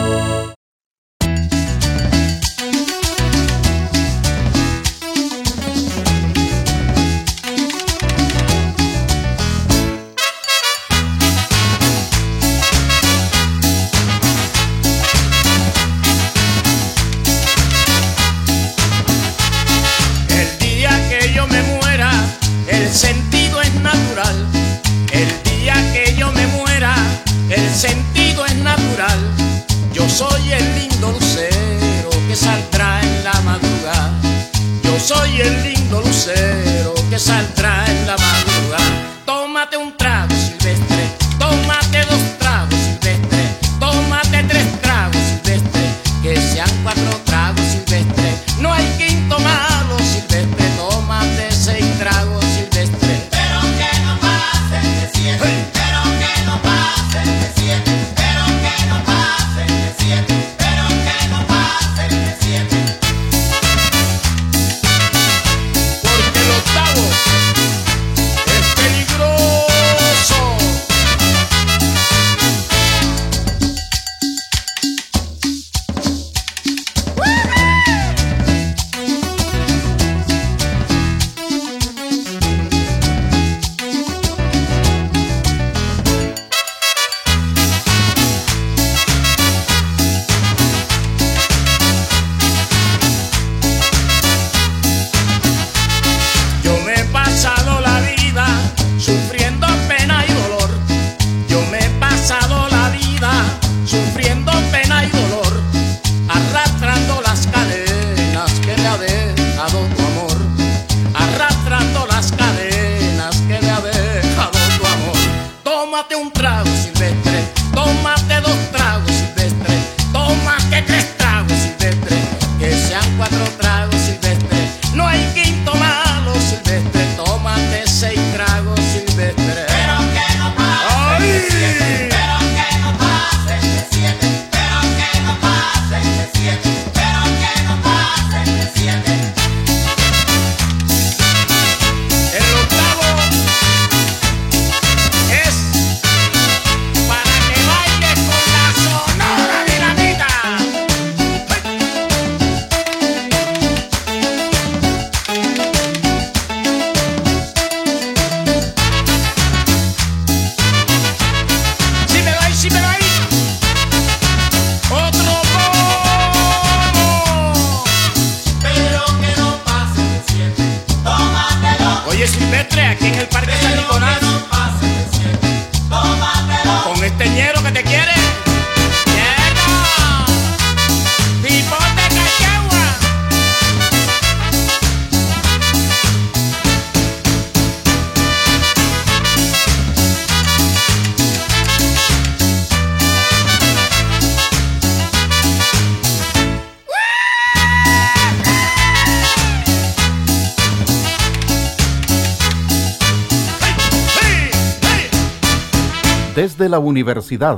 Desde 206.66 206.70
la 206.70 206.80
universidad. 206.80 207.58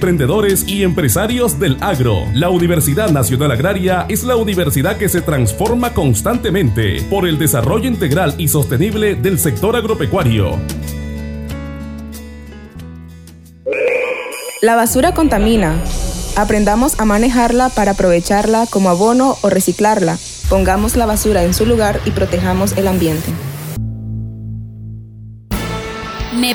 emprendedores 0.00 0.66
y 0.66 0.82
empresarios 0.82 1.60
del 1.60 1.76
agro. 1.82 2.24
La 2.32 2.48
Universidad 2.48 3.10
Nacional 3.10 3.50
Agraria 3.50 4.06
es 4.08 4.24
la 4.24 4.34
universidad 4.34 4.96
que 4.96 5.10
se 5.10 5.20
transforma 5.20 5.92
constantemente 5.92 7.02
por 7.10 7.28
el 7.28 7.38
desarrollo 7.38 7.86
integral 7.86 8.34
y 8.38 8.48
sostenible 8.48 9.14
del 9.14 9.38
sector 9.38 9.76
agropecuario. 9.76 10.58
La 14.62 14.74
basura 14.74 15.12
contamina. 15.12 15.76
Aprendamos 16.34 16.98
a 16.98 17.04
manejarla 17.04 17.68
para 17.68 17.90
aprovecharla 17.90 18.66
como 18.70 18.88
abono 18.88 19.36
o 19.42 19.50
reciclarla. 19.50 20.16
Pongamos 20.48 20.96
la 20.96 21.04
basura 21.04 21.44
en 21.44 21.52
su 21.52 21.66
lugar 21.66 22.00
y 22.06 22.12
protejamos 22.12 22.72
el 22.78 22.88
ambiente. 22.88 23.30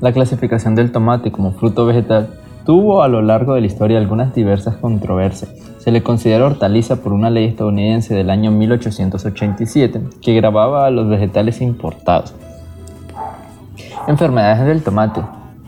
La 0.00 0.12
clasificación 0.12 0.76
del 0.76 0.92
tomate 0.92 1.32
como 1.32 1.52
fruto 1.52 1.84
vegetal 1.84 2.28
tuvo 2.64 3.02
a 3.02 3.08
lo 3.08 3.20
largo 3.20 3.54
de 3.54 3.62
la 3.62 3.66
historia 3.66 3.98
algunas 3.98 4.32
diversas 4.32 4.76
controversias. 4.76 5.50
Se 5.78 5.90
le 5.90 6.04
considera 6.04 6.46
hortaliza 6.46 6.96
por 7.02 7.12
una 7.12 7.30
ley 7.30 7.46
estadounidense 7.46 8.14
del 8.14 8.30
año 8.30 8.52
1887 8.52 10.00
que 10.22 10.34
grababa 10.34 10.86
a 10.86 10.90
los 10.90 11.08
vegetales 11.08 11.60
importados. 11.60 12.32
Enfermedades 14.06 14.66
del 14.66 14.84
tomate. 14.84 15.20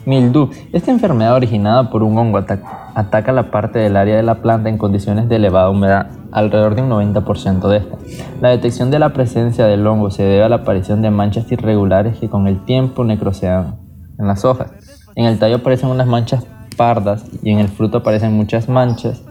Mildew. 0.06 0.50
Esta 0.72 0.92
enfermedad 0.92 1.34
originada 1.34 1.90
por 1.90 2.04
un 2.04 2.16
hongo 2.16 2.38
ataca 2.38 3.32
la 3.32 3.50
parte 3.50 3.80
del 3.80 3.96
área 3.96 4.16
de 4.16 4.22
la 4.22 4.36
planta 4.36 4.68
en 4.68 4.78
condiciones 4.78 5.28
de 5.28 5.36
elevada 5.36 5.70
humedad, 5.70 6.06
alrededor 6.30 6.76
de 6.76 6.82
un 6.82 6.90
90% 6.90 7.68
de 7.68 7.78
esta. 7.78 7.96
La 8.40 8.50
detección 8.50 8.92
de 8.92 9.00
la 9.00 9.12
presencia 9.12 9.66
del 9.66 9.86
hongo 9.86 10.10
se 10.10 10.22
debe 10.22 10.44
a 10.44 10.48
la 10.48 10.56
aparición 10.56 11.02
de 11.02 11.10
manchas 11.10 11.50
irregulares 11.50 12.18
que 12.18 12.30
con 12.30 12.46
el 12.46 12.64
tiempo 12.64 13.04
necrosean 13.04 13.79
en 14.20 14.28
las 14.28 14.44
hojas. 14.44 14.70
En 15.16 15.24
el 15.24 15.38
tallo 15.38 15.56
aparecen 15.56 15.88
unas 15.88 16.06
manchas 16.06 16.46
pardas 16.76 17.24
y 17.42 17.50
en 17.50 17.58
el 17.58 17.68
fruto 17.68 17.98
aparecen 17.98 18.32
muchas 18.32 18.68
manchas 18.68 19.22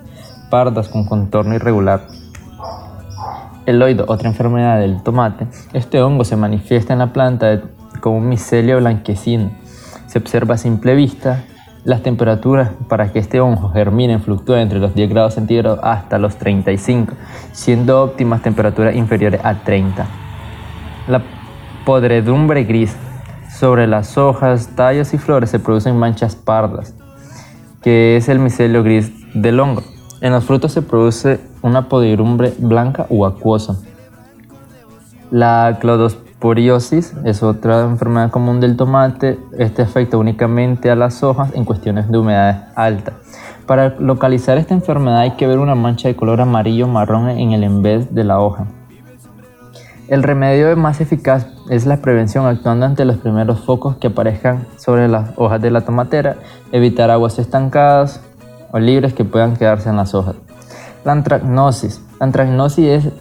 pardas 0.50 0.90
con 0.90 1.06
contorno 1.06 1.56
irregular. 1.56 2.02
El 3.66 3.82
oído, 3.82 4.06
otra 4.08 4.30
enfermedad 4.30 4.80
del 4.80 5.04
tomate. 5.04 5.48
Este 5.74 6.02
hongo 6.02 6.26
se 6.26 6.36
manifiesta 6.36 6.94
en 6.94 7.00
la 7.00 7.14
planta 7.14 7.62
como 8.02 8.18
un 8.18 8.28
micelio 8.28 8.78
blanquecino. 8.78 9.52
Se 10.08 10.18
observa 10.18 10.56
a 10.56 10.58
simple 10.58 10.96
vista. 10.96 11.44
Las 11.86 12.04
temperaturas 12.04 12.72
para 12.90 13.12
que 13.12 13.20
este 13.20 13.40
hongo 13.40 13.70
germine 13.70 14.20
fluctúan 14.20 14.60
entre 14.60 14.80
los 14.80 14.94
10 14.96 15.10
grados 15.10 15.36
centígrados 15.36 15.80
hasta 15.82 16.18
los 16.18 16.36
35, 16.36 17.14
siendo 17.54 18.04
óptimas 18.04 18.42
temperaturas 18.42 18.96
inferiores 18.96 19.40
a 19.44 19.64
30. 19.64 20.06
La 21.08 21.22
podredumbre 21.86 22.66
gris 22.66 22.96
sobre 23.60 23.88
las 23.88 24.18
hojas, 24.18 24.70
tallos 24.74 25.14
y 25.14 25.18
flores 25.18 25.50
se 25.50 25.60
producen 25.60 25.98
manchas 25.98 26.34
pardas, 26.34 26.96
que 27.82 28.16
es 28.16 28.30
el 28.30 28.40
micelio 28.40 28.84
gris 28.84 29.12
del 29.34 29.60
hongo. 29.60 29.84
En 30.22 30.32
los 30.32 30.46
frutos 30.46 30.72
se 30.72 30.82
produce 30.82 31.42
una 31.62 31.90
podridumbre 31.90 32.54
blanca 32.58 33.06
o 33.10 33.26
acuosa. 33.26 33.76
La 35.30 35.78
clodosporiosis 35.82 37.14
es 37.26 37.44
otra 37.44 37.82
enfermedad 37.82 38.32
común 38.32 38.62
del 38.62 38.78
tomate. 38.78 39.38
Este 39.58 39.82
afecta 39.82 40.16
únicamente 40.16 40.90
a 40.90 40.96
las 40.96 41.22
hojas 41.22 41.52
en 41.54 41.66
cuestiones 41.66 42.10
de 42.10 42.18
humedad 42.18 42.70
alta. 42.76 43.12
Para 43.66 43.90
localizar 44.00 44.58
esta 44.58 44.74
enfermedad 44.74 45.20
hay 45.20 45.32
que 45.32 45.48
ver 45.48 45.60
una 45.60 45.76
mancha 45.76 46.08
de 46.08 46.16
color 46.16 46.40
amarillo 46.40 46.88
marrón 46.88 47.30
en 47.30 47.52
el 47.52 47.66
envés 47.66 48.16
de 48.16 48.24
la 48.24 48.40
hoja. 48.40 48.68
El 50.10 50.24
remedio 50.24 50.76
más 50.76 51.02
eficaz 51.02 51.46
es 51.70 51.86
la 51.86 51.98
prevención 51.98 52.48
actuando 52.48 52.88
ante 52.88 53.06
los 53.06 53.18
primeros 53.18 53.60
focos 53.60 53.98
que 53.98 54.08
aparezcan 54.08 54.66
sobre 54.76 55.08
las 55.08 55.34
hojas 55.36 55.62
de 55.62 55.70
la 55.70 55.82
tomatera, 55.82 56.38
evitar 56.72 57.12
aguas 57.12 57.38
estancadas 57.38 58.20
o 58.72 58.80
libres 58.80 59.14
que 59.14 59.24
puedan 59.24 59.56
quedarse 59.56 59.88
en 59.88 59.98
las 59.98 60.16
hojas. 60.16 60.36
La 61.06 61.12
antragnosis. 61.12 62.02
La 62.20 62.26
antragnosis 62.26 62.86
es 62.88 63.14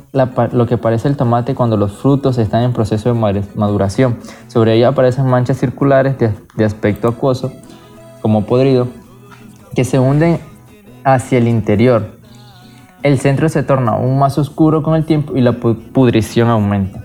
lo 0.52 0.66
que 0.66 0.78
parece 0.78 1.08
el 1.08 1.18
tomate 1.18 1.54
cuando 1.54 1.76
los 1.76 1.92
frutos 1.92 2.38
están 2.38 2.62
en 2.62 2.72
proceso 2.72 3.12
de 3.12 3.42
maduración. 3.54 4.16
Sobre 4.46 4.72
ella 4.72 4.88
aparecen 4.88 5.26
manchas 5.26 5.58
circulares 5.58 6.16
de 6.18 6.64
aspecto 6.64 7.08
acuoso, 7.08 7.52
como 8.22 8.46
podrido, 8.46 8.88
que 9.74 9.84
se 9.84 9.98
hunden 9.98 10.40
hacia 11.04 11.36
el 11.36 11.48
interior, 11.48 12.17
el 13.02 13.18
centro 13.18 13.48
se 13.48 13.62
torna 13.62 13.92
aún 13.92 14.18
más 14.18 14.38
oscuro 14.38 14.82
con 14.82 14.94
el 14.94 15.04
tiempo 15.04 15.36
y 15.36 15.40
la 15.40 15.52
pudrición 15.52 16.48
aumenta. 16.48 17.04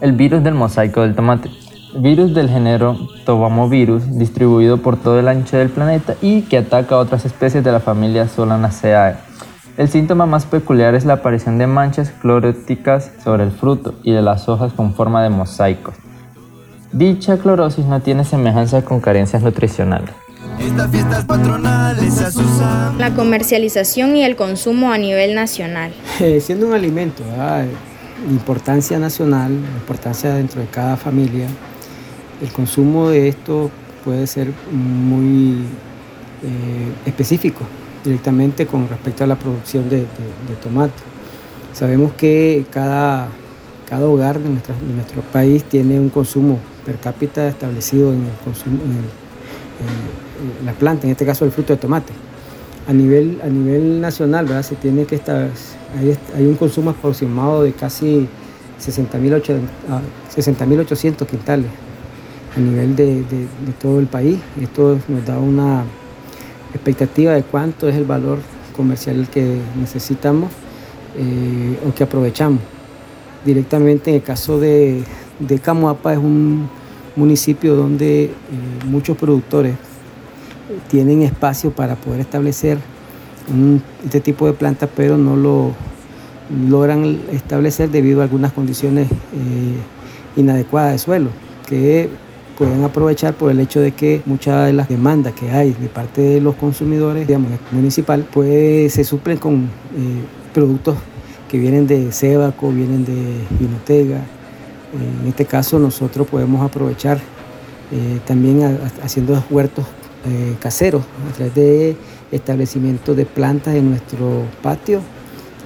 El 0.00 0.12
virus 0.12 0.42
del 0.42 0.54
mosaico 0.54 1.02
del 1.02 1.14
tomate. 1.14 1.50
Virus 1.98 2.34
del 2.34 2.50
género 2.50 2.98
Tobamovirus, 3.24 4.18
distribuido 4.18 4.78
por 4.78 4.96
todo 4.96 5.18
el 5.18 5.28
ancho 5.28 5.56
del 5.56 5.70
planeta 5.70 6.14
y 6.20 6.42
que 6.42 6.58
ataca 6.58 6.96
a 6.96 6.98
otras 6.98 7.24
especies 7.24 7.64
de 7.64 7.72
la 7.72 7.80
familia 7.80 8.28
Solanaceae. 8.28 9.16
El 9.78 9.88
síntoma 9.88 10.26
más 10.26 10.44
peculiar 10.46 10.94
es 10.94 11.04
la 11.04 11.14
aparición 11.14 11.58
de 11.58 11.66
manchas 11.66 12.10
cloróticas 12.10 13.12
sobre 13.22 13.44
el 13.44 13.52
fruto 13.52 13.94
y 14.02 14.12
de 14.12 14.22
las 14.22 14.48
hojas 14.48 14.72
con 14.72 14.94
forma 14.94 15.22
de 15.22 15.30
mosaicos. 15.30 15.94
Dicha 16.92 17.38
clorosis 17.38 17.86
no 17.86 18.00
tiene 18.00 18.24
semejanza 18.24 18.82
con 18.82 19.00
carencias 19.00 19.42
nutricionales. 19.42 20.14
Estas 20.58 20.90
fiestas 20.90 21.24
patronales 21.24 22.36
La 22.98 23.14
comercialización 23.14 24.16
y 24.16 24.24
el 24.24 24.36
consumo 24.36 24.92
a 24.92 24.98
nivel 24.98 25.34
nacional. 25.34 25.92
Eh, 26.20 26.40
siendo 26.40 26.66
un 26.66 26.74
alimento, 26.74 27.22
importancia 28.30 28.98
nacional, 28.98 29.52
importancia 29.52 30.34
dentro 30.34 30.60
de 30.60 30.66
cada 30.68 30.96
familia, 30.96 31.46
el 32.42 32.50
consumo 32.52 33.10
de 33.10 33.28
esto 33.28 33.70
puede 34.04 34.26
ser 34.26 34.52
muy 34.70 35.64
eh, 36.42 36.92
específico 37.06 37.64
directamente 38.04 38.66
con 38.66 38.88
respecto 38.88 39.24
a 39.24 39.26
la 39.26 39.36
producción 39.36 39.88
de, 39.88 40.06
tomate. 40.62 41.02
Sabemos 41.72 42.12
que 42.12 42.64
cada, 42.70 43.28
cada 43.88 44.06
hogar 44.06 44.38
de, 44.38 44.48
nuestro 44.48 45.22
país 45.32 45.64
tiene 45.64 45.98
un 45.98 46.08
consumo 46.08 46.58
per 46.84 46.98
cápita 46.98 47.48
establecido 47.48 48.12
en 48.12 48.24
el 48.24 48.32
consumo, 48.44 48.78
la 50.64 50.72
planta, 50.72 51.06
en 51.06 51.12
este 51.12 51.24
caso 51.24 51.44
el 51.44 51.52
fruto 51.52 51.72
de 51.72 51.78
tomate. 51.78 52.12
A 52.88 52.92
nivel, 52.92 53.40
a 53.42 53.48
nivel 53.48 54.00
nacional, 54.00 54.46
¿verdad? 54.46 54.62
Se 54.62 54.76
tiene 54.76 55.04
que 55.04 55.16
estar, 55.16 55.48
hay, 56.36 56.46
un 56.46 56.54
consumo 56.54 56.90
aproximado 56.90 57.64
de 57.64 57.72
casi 57.72 58.28
60.800 58.80 59.62
ah, 59.88 61.26
quintales 61.26 61.70
a 62.56 62.60
nivel 62.60 62.94
de, 62.94 63.24
todo 63.80 63.98
el 63.98 64.06
país. 64.06 64.38
Esto 64.60 64.98
nos 65.08 65.26
da 65.26 65.38
una, 65.38 65.84
expectativa 66.74 67.32
de 67.32 67.42
cuánto 67.42 67.88
es 67.88 67.96
el 67.96 68.04
valor 68.04 68.38
comercial 68.76 69.28
que 69.30 69.58
necesitamos 69.80 70.50
eh, 71.16 71.78
o 71.88 71.94
que 71.94 72.04
aprovechamos. 72.04 72.60
Directamente 73.44 74.10
en 74.10 74.16
el 74.16 74.22
caso 74.22 74.58
de, 74.60 75.02
de 75.38 75.58
Camuapa 75.58 76.12
es 76.12 76.18
un 76.18 76.68
municipio 77.16 77.74
donde 77.76 78.24
eh, 78.24 78.30
muchos 78.84 79.16
productores 79.16 79.74
tienen 80.88 81.22
espacio 81.22 81.70
para 81.70 81.96
poder 81.96 82.20
establecer 82.20 82.78
este 84.04 84.20
tipo 84.20 84.46
de 84.46 84.52
plantas, 84.52 84.88
pero 84.94 85.16
no 85.16 85.36
lo 85.36 85.72
logran 86.68 87.20
establecer 87.32 87.90
debido 87.90 88.20
a 88.20 88.24
algunas 88.24 88.52
condiciones 88.52 89.10
eh, 89.10 90.36
inadecuadas 90.36 90.92
de 90.92 90.98
suelo, 90.98 91.30
que 91.66 92.08
pueden 92.58 92.84
aprovechar 92.84 93.34
por 93.34 93.50
el 93.50 93.60
hecho 93.60 93.80
de 93.80 93.92
que 93.92 94.22
muchas 94.26 94.66
de 94.66 94.72
las 94.72 94.88
demandas 94.88 95.34
que 95.34 95.50
hay 95.50 95.72
de 95.72 95.88
parte 95.88 96.22
de 96.22 96.40
los 96.40 96.56
consumidores, 96.56 97.26
digamos, 97.26 97.50
municipal, 97.70 98.26
pues 98.32 98.92
se 98.94 99.04
suplen 99.04 99.38
con 99.38 99.54
eh, 99.64 99.68
productos 100.54 100.96
que 101.48 101.58
vienen 101.58 101.86
de 101.86 102.10
Cebaco, 102.12 102.70
vienen 102.70 103.04
de 103.04 103.40
Vinotega. 103.58 104.20
En 105.22 105.28
este 105.28 105.44
caso 105.44 105.78
nosotros 105.78 106.26
podemos 106.26 106.64
aprovechar 106.64 107.18
eh, 107.92 108.18
también 108.24 108.80
haciendo 109.02 109.44
huertos 109.50 109.84
eh, 110.26 110.56
caseros 110.60 111.02
a 111.02 111.34
través 111.34 111.54
de 111.54 111.96
establecimiento 112.32 113.14
de 113.14 113.26
plantas 113.26 113.74
en 113.74 113.90
nuestro 113.90 114.42
patio 114.62 115.00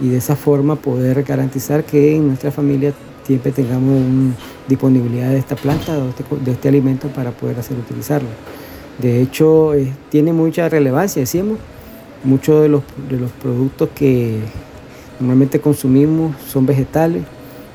y 0.03 0.09
de 0.09 0.18
esa 0.18 0.37
forma 0.37 0.77
poder 0.77 1.23
garantizar 1.23 1.85
que 1.85 2.16
en 2.16 2.29
nuestra 2.29 2.51
familia 2.51 2.92
siempre 3.25 3.53
tengamos 3.53 4.35
disponibilidad 4.68 5.31
de 5.31 5.38
esta 5.38 5.57
planta 5.57 5.96
o 5.99 6.09
este 6.09 6.25
de 6.44 6.53
este 6.53 6.68
alimento 6.68 7.09
para 7.09 7.31
poder 7.31 7.59
hacer 7.59 7.79
utilizarlo. 7.79 8.29
De 8.99 9.23
hecho, 9.23 9.75
eh, 9.75 9.92
tiene 10.11 10.33
mucha 10.33 10.68
relevancia, 10.68 11.20
decimos, 11.20 11.59
muchos 12.25 12.62
de 12.62 12.68
los, 12.68 12.83
de 13.09 13.18
los 13.18 13.31
productos 13.33 13.88
que 13.94 14.38
normalmente 15.18 15.61
consumimos 15.61 16.35
son 16.46 16.66
vegetales 16.66 17.23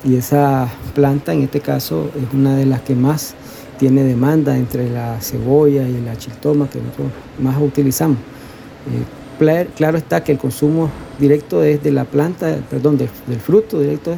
y 0.04 0.16
esa 0.18 0.68
planta 0.94 1.34
en 1.34 1.44
este 1.44 1.62
caso 1.62 2.12
es 2.16 2.34
una 2.34 2.56
de 2.56 2.66
las 2.66 2.82
que 2.82 2.96
más 2.96 3.34
tiene 3.78 4.04
demanda 4.04 4.58
entre 4.58 4.90
la 4.90 5.20
cebolla 5.22 5.88
y 5.88 6.02
la 6.02 6.18
chiltoma 6.18 6.70
que 6.70 6.80
nosotros 6.80 7.08
más 7.40 7.62
utilizamos. 7.62 8.18
Eh, 8.18 9.68
claro 9.76 9.98
está 9.98 10.24
que 10.24 10.32
el 10.32 10.38
consumo 10.38 10.90
directo 11.20 11.64
es 11.64 11.84
de 11.84 11.92
la 11.92 12.06
planta, 12.06 12.58
perdón, 12.70 12.98
del, 12.98 13.10
fruto 13.40 13.80
directo 13.80 14.18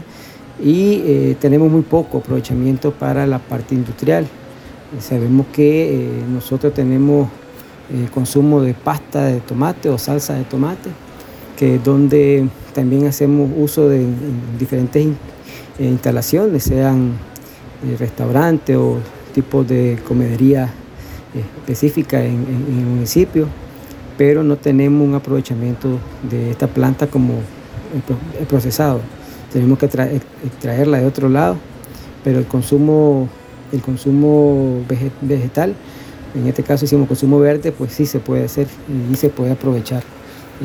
y 0.64 1.02
eh, 1.06 1.38
tenemos 1.40 1.72
muy 1.72 1.82
poco 1.82 2.20
aprovechamiento 2.20 2.92
para 2.92 3.26
la 3.26 3.40
parte 3.40 3.76
industrial. 3.76 4.28
sabemos 5.00 5.48
que 5.54 5.96
eh, 5.96 6.10
nosotros 6.32 6.74
tenemos 6.74 7.30
consumo 8.14 8.62
de 8.62 8.74
pasta 8.74 9.28
de 9.28 9.40
tomate 9.40 9.88
o 9.90 9.98
salsa 9.98 10.34
de 10.34 10.44
tomate, 10.44 10.90
que 11.56 11.76
es 11.76 11.84
donde 11.84 12.46
también 12.74 13.08
hacemos 13.08 13.50
uso 13.56 13.88
de 13.88 14.06
diferentes 14.60 15.08
instalaciones, 15.80 16.64
sean 16.64 17.14
restaurantes 17.98 18.76
o 18.76 18.98
tipos 19.34 19.68
de 19.68 20.00
comedería 20.08 20.70
específica 21.36 22.24
en, 22.24 22.46
el 22.68 22.86
municipio, 22.86 23.48
pero 24.18 24.44
no 24.44 24.58
tenemos 24.58 25.08
un 25.08 25.16
aprovechamiento 25.16 26.00
de 26.30 26.52
esta 26.52 26.68
planta 26.68 27.08
como 27.08 27.36
procesado. 28.50 29.02
Tenemos 29.52 29.78
que 29.78 29.86
extraerla 29.86 31.00
de 31.00 31.06
otro 31.06 31.30
lado, 31.30 31.58
pero 32.24 32.40
el 32.40 32.46
consumo, 32.46 33.30
el 33.72 33.82
consumo 33.82 34.84
vegetal, 35.22 35.76
en 36.36 36.48
este 36.48 36.64
caso 36.64 36.86
hicimos 36.86 37.08
consumo 37.08 37.40
verde, 37.40 37.72
pues 37.72 37.94
sí 37.94 38.06
se 38.06 38.20
puede 38.20 38.46
hacer 38.46 38.68
y 39.12 39.16
se 39.16 39.30
puede 39.30 39.52
aprovechar. 39.52 40.04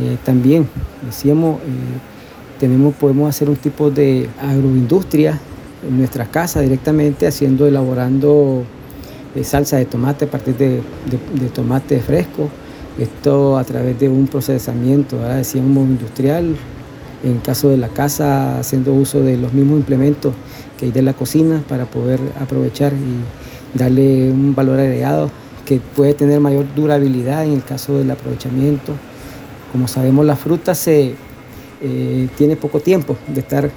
Eh, 0.01 0.17
también 0.25 0.67
decíamos, 1.05 1.61
eh, 1.61 2.59
tenemos, 2.59 2.95
podemos 2.95 3.29
hacer 3.29 3.49
un 3.49 3.57
tipo 3.57 3.91
de 3.91 4.29
agroindustria 4.41 5.41
en 5.87 5.99
nuestra 5.99 6.27
casa 6.27 6.61
directamente 6.61 7.27
haciendo, 7.27 7.67
elaborando 7.67 8.65
eh, 9.35 9.45
salsa 9.45 9.77
de 9.77 9.87
tomate 9.87 10.27
a 10.27 10.31
partir 10.31 10.57
de, 10.57 10.83
tomate 11.55 12.01
fresco. 12.01 12.49
Esto 12.99 13.57
a 13.57 13.65
través 13.65 13.99
de 13.99 14.09
un 14.09 14.27
procesamiento, 14.27 15.19
decíamos 15.19 15.89
industrial, 15.89 16.55
en 17.25 17.39
caso 17.39 17.71
de 17.71 17.79
la 17.79 17.89
casa 17.89 18.59
haciendo 18.59 18.93
uso 18.93 19.21
de 19.21 19.39
los 19.39 19.53
mismos 19.55 19.79
implementos 19.79 20.35
que 20.79 20.87
hay 20.87 20.93
de 20.93 21.03
la 21.03 21.15
cocina 21.15 21.63
para 21.69 21.87
poder 21.87 22.21
aprovechar 22.39 22.93
y 22.93 23.79
darle 23.79 24.31
un 24.31 24.55
valor 24.55 24.79
agregado 24.79 25.31
que 25.65 25.81
puede 25.81 26.13
tener 26.13 26.41
mayor 26.41 26.67
durabilidad 26.75 27.45
en 27.45 27.55
el 27.55 27.65
caso 27.65 27.97
del 27.97 28.11
aprovechamiento. 28.11 28.93
Como 29.71 29.89
sabemos, 29.89 30.27
la 30.27 30.37
fruta 30.37 30.75
se 30.75 31.15
eh, 31.81 32.29
tiene 32.37 32.57
poco 32.57 32.81
tiempo 32.81 33.17
de 33.29 33.41
estar 33.41 33.71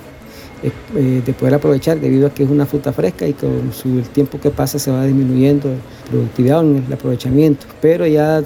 eh, 0.96 1.22
de 1.26 1.34
poder 1.34 1.56
aprovechar 1.56 2.00
debido 2.00 2.28
a 2.28 2.30
que 2.30 2.44
es 2.44 2.50
una 2.50 2.66
fruta 2.66 2.92
fresca 2.92 3.28
y 3.28 3.34
con 3.34 3.72
su, 3.74 4.00
el 4.00 4.10
tiempo 4.10 4.40
que 4.40 4.50
pasa 4.50 4.80
se 4.80 4.92
va 4.92 5.06
disminuyendo 5.06 5.70
la 5.70 6.10
productividad 6.10 6.60
o 6.60 6.62
el 6.62 6.94
aprovechamiento, 6.94 7.66
pero 7.82 8.08
ya 8.08 8.42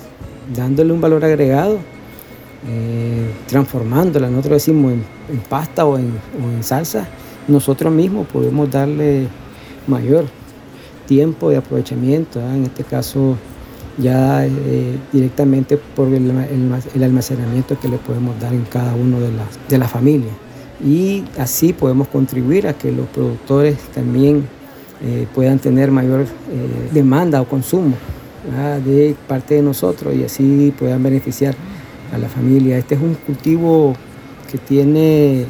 dándole 0.54 0.92
un 0.92 1.00
valor 1.00 1.24
agregado, 1.24 1.78
eh, 2.68 3.32
transformándola, 3.48 4.30
nosotros 4.30 4.54
decimos 4.54 4.94
en, 4.94 5.40
pasta 5.48 5.86
o 5.86 5.98
en, 5.98 6.12
salsa, 6.62 7.08
nosotros 7.48 7.94
mismos 7.94 8.28
podemos 8.28 8.70
darle 8.70 9.28
mayor 9.88 10.26
tiempo 11.08 11.50
de 11.50 11.58
aprovechamiento, 11.58 12.40
en 12.42 12.66
este 12.66 12.84
caso 12.84 13.38
ya 13.98 14.46
eh, 14.46 14.98
directamente 15.14 15.78
por 15.78 16.08
el, 16.10 16.32
almacenamiento 17.02 17.80
que 17.80 17.88
le 17.88 17.98
podemos 17.98 18.40
dar 18.40 18.54
en 18.54 18.66
cada 18.66 18.94
uno 18.94 19.20
de 19.20 19.32
las, 19.32 19.48
de 19.70 19.78
las 19.78 19.90
familias 19.90 20.34
y 20.84 21.24
así 21.38 21.74
podemos 21.74 22.08
contribuir 22.08 22.68
a 22.68 22.74
que 22.74 22.92
los 22.92 23.08
productores 23.08 23.78
también 23.94 24.48
eh, 25.04 25.28
puedan 25.34 25.60
tener 25.60 25.92
mayor 25.92 26.22
eh, 26.22 26.26
demanda 26.94 27.42
o 27.42 27.46
consumo 27.46 27.96
de 28.86 29.16
parte 29.28 29.56
de 29.56 29.62
nosotros 29.62 30.16
y 30.16 30.24
así 30.24 30.74
puedan 30.80 31.04
beneficiar 31.04 31.56
a 32.14 32.18
la 32.18 32.30
familia. 32.30 32.78
Este 32.78 32.96
es 32.96 33.02
un 33.02 33.14
cultivo 33.14 33.94
que 34.50 34.58
tiene 34.58 35.46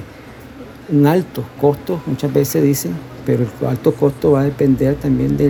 un 0.91 1.05
alto 1.05 1.43
costo, 1.61 2.01
muchas 2.07 2.33
veces 2.33 2.63
dicen, 2.63 2.93
pero 3.25 3.43
el 3.43 3.67
alto 3.67 3.93
costo 3.93 4.31
va 4.31 4.41
a 4.41 4.43
depender 4.43 4.95
también 4.95 5.37
de 5.37 5.49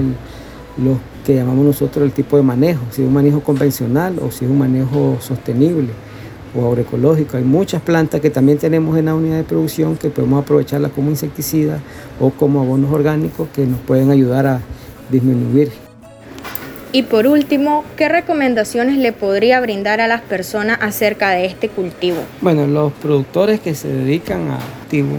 lo 0.78 1.00
que 1.26 1.36
llamamos 1.36 1.66
nosotros 1.66 2.06
el 2.06 2.12
tipo 2.12 2.36
de 2.38 2.44
manejo, 2.44 2.82
si 2.92 3.02
es 3.02 3.08
un 3.08 3.14
manejo 3.14 3.40
convencional 3.40 4.20
o 4.20 4.30
si 4.32 4.46
es 4.46 4.52
un 4.52 4.60
manejo 4.60 5.18
sostenible 5.22 5.90
o 6.56 6.68
agroecológico. 6.68 7.38
Hay 7.38 7.44
muchas 7.44 7.82
plantas 7.82 8.22
que 8.22 8.30
también 8.30 8.58
tenemos 8.58 8.98
en 8.98 9.06
la 9.06 9.16
unidad 9.16 9.38
de 9.38 9.44
producción 9.44 9.98
que 9.98 10.10
podemos 10.10 10.44
aprovecharlas 10.44 10.92
como 10.92 11.10
insecticida 11.10 11.80
o 12.20 12.30
como 12.32 12.62
abonos 12.62 12.92
orgánicos 12.92 13.48
que 13.54 13.66
nos 13.66 13.80
pueden 13.82 14.12
ayudar 14.12 14.48
a 14.48 14.62
disminuir. 15.10 15.72
Y 16.92 17.04
por 17.04 17.28
último, 17.28 17.84
¿qué 17.98 18.10
recomendaciones 18.10 18.98
le 18.98 19.12
podría 19.12 19.60
brindar 19.60 20.02
a 20.02 20.08
las 20.08 20.22
personas 20.22 20.80
acerca 20.82 21.30
de 21.30 21.46
este 21.46 21.70
cultivo? 21.70 22.18
Bueno, 22.42 22.66
los 22.66 22.92
productores 22.94 23.60
que 23.60 23.76
se 23.76 23.90
dedican 23.90 24.50
a 24.50 24.58
cultivo, 24.80 25.18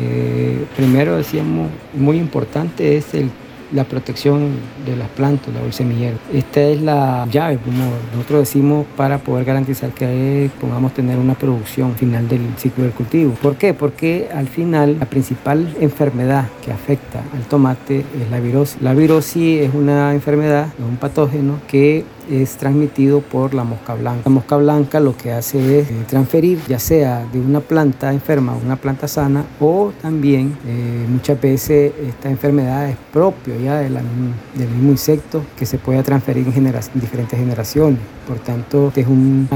eh, 0.00 0.64
primero 0.74 1.18
decíamos, 1.18 1.70
muy 1.92 2.16
importante 2.16 2.96
es 2.96 3.12
el 3.12 3.30
la 3.72 3.84
protección 3.84 4.50
de 4.86 4.96
las 4.96 5.08
plantas, 5.08 5.48
el 5.64 5.72
semillero. 5.72 6.16
Esta 6.32 6.60
es 6.60 6.82
la 6.82 7.26
llave, 7.30 7.58
como 7.58 7.90
nosotros 8.14 8.40
decimos, 8.40 8.86
para 8.96 9.18
poder 9.18 9.44
garantizar 9.44 9.90
que 9.90 10.50
podamos 10.60 10.92
tener 10.92 11.18
una 11.18 11.34
producción 11.34 11.94
final 11.94 12.28
del 12.28 12.42
ciclo 12.56 12.84
del 12.84 12.92
cultivo. 12.92 13.32
¿Por 13.34 13.56
qué? 13.56 13.74
Porque 13.74 14.28
al 14.34 14.48
final 14.48 14.98
la 14.98 15.06
principal 15.06 15.74
enfermedad 15.80 16.48
que 16.64 16.72
afecta 16.72 17.22
al 17.34 17.42
tomate 17.44 18.00
es 18.00 18.30
la 18.30 18.40
virosis. 18.40 18.80
La 18.80 18.94
virosis 18.94 19.62
es 19.62 19.74
una 19.74 20.12
enfermedad, 20.14 20.68
es 20.78 20.84
un 20.84 20.96
patógeno 20.96 21.58
que 21.68 22.04
es 22.30 22.56
transmitido 22.56 23.20
por 23.20 23.54
la 23.54 23.64
mosca 23.64 23.94
blanca. 23.94 24.22
La 24.24 24.30
mosca 24.30 24.56
blanca 24.56 25.00
lo 25.00 25.16
que 25.16 25.32
hace 25.32 25.80
es 25.80 25.90
eh, 25.90 25.94
transferir 26.08 26.60
ya 26.68 26.78
sea 26.78 27.26
de 27.32 27.40
una 27.40 27.60
planta 27.60 28.12
enferma 28.12 28.52
a 28.52 28.56
una 28.56 28.76
planta 28.76 29.08
sana 29.08 29.44
o 29.60 29.92
también 30.00 30.56
eh, 30.66 31.06
muchas 31.08 31.40
veces 31.40 31.92
esta 32.06 32.30
enfermedad 32.30 32.88
es 32.88 32.96
propia 33.12 33.56
ya 33.56 33.78
del 33.78 34.68
mismo 34.68 34.90
insecto 34.90 35.44
que 35.56 35.66
se 35.66 35.78
puede 35.78 36.02
transferir 36.02 36.46
en, 36.46 36.72
diferentes 36.94 37.38
generaciones. 37.38 38.00
Por 38.26 38.38
tanto, 38.38 38.92
es 38.94 39.06
un 39.06 39.48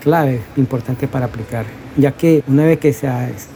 clave 0.00 0.40
importante 0.56 1.08
para 1.08 1.26
aplicar, 1.26 1.66
ya 1.96 2.12
que 2.12 2.42
una 2.46 2.64
vez 2.64 2.78
que 2.78 2.92
se, 2.92 3.10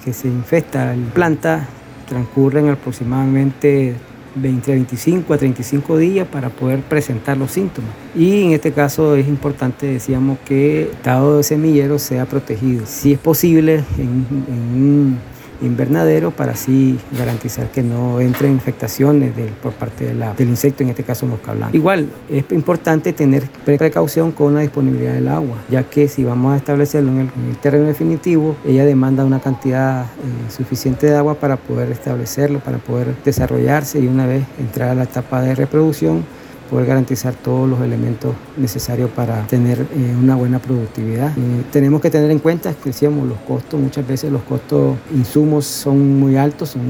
que 0.05 0.13
se 0.13 0.29
infesta 0.29 0.95
la 0.95 1.13
planta, 1.13 1.69
transcurren 2.09 2.69
aproximadamente 2.69 3.95
20 4.37 4.70
25 4.72 5.35
a 5.35 5.38
35 5.38 5.99
días 5.99 6.29
para 6.29 6.51
poder 6.51 6.81
presentar 6.81 7.37
los 7.37 7.51
síntomas. 7.51 7.90
Y 8.14 8.44
en 8.44 8.53
este 8.53 8.72
caso 8.72 9.16
es 9.16 9.27
importante, 9.27 9.87
decíamos, 9.87 10.38
que 10.44 10.83
el 10.83 10.88
estado 10.90 11.38
de 11.38 11.42
semillero 11.42 11.99
sea 11.99 12.27
protegido. 12.27 12.85
Si 12.87 13.12
es 13.12 13.18
posible, 13.18 13.83
en, 13.99 14.27
un 14.49 15.18
invernadero 15.62 16.31
para 16.31 16.53
así 16.53 16.99
garantizar 17.16 17.71
que 17.71 17.83
no 17.83 18.21
entren 18.21 18.53
infectaciones 18.53 19.33
por 19.62 19.73
parte 19.73 20.14
del 20.14 20.49
insecto, 20.49 20.83
en 20.83 20.90
este 20.90 21.03
caso 21.03 21.27
mosca 21.27 21.53
blanca. 21.53 21.77
Igual 21.77 22.09
es 22.31 22.45
importante 22.51 23.12
tener 23.12 23.45
precaución 23.64 24.33
con 24.33 24.55
la 24.55 24.61
disponibilidad 24.61 25.14
del 25.14 25.29
agua, 25.29 25.57
ya 25.71 25.85
que 25.85 26.09
si 26.09 26.25
vamos 26.25 26.55
a 26.55 26.57
establecerlo 26.57 27.11
en 27.11 27.21
el, 27.21 27.57
terreno 27.61 27.87
definitivo, 27.87 28.57
ella 28.66 28.85
demanda 28.85 29.25
una 29.25 29.40
cantidad 29.40 30.03
eh, 30.05 30.07
suficiente 30.51 31.07
de 31.07 31.16
agua 31.16 31.35
para 31.35 31.57
poder 31.57 31.90
establecerlo, 31.90 32.61
para 32.61 32.79
poder 32.79 33.14
desarrollarse 33.25 33.99
y 33.99 34.07
una 34.07 34.27
vez 34.27 34.45
entrar 34.59 34.90
a 34.90 34.95
la 34.95 35.05
etapa 35.05 35.40
de 35.42 35.55
reproducción, 35.55 36.25
poder 36.67 36.87
garantizar 36.87 37.35
todos 37.35 37.69
los 37.69 37.81
elementos 37.81 38.35
necesarios 38.57 39.11
para 39.11 39.47
tener 39.47 39.81
eh, 39.81 40.15
una 40.21 40.37
buena 40.37 40.59
productividad. 40.59 41.37
Eh, 41.37 41.63
tenemos 41.73 42.01
que 42.01 42.11
tener 42.11 42.31
en 42.31 42.39
cuenta, 42.39 42.73
que 42.75 42.91
decíamos, 42.91 43.27
los 43.27 43.39
costos, 43.39 43.81
muchas 43.81 44.07
veces 44.07 44.33
los 44.33 44.43
costos 44.43 44.97
insumos 45.15 45.65
son 45.65 46.19
muy 46.19 46.37
altos, 46.37 46.71
son 46.71 46.83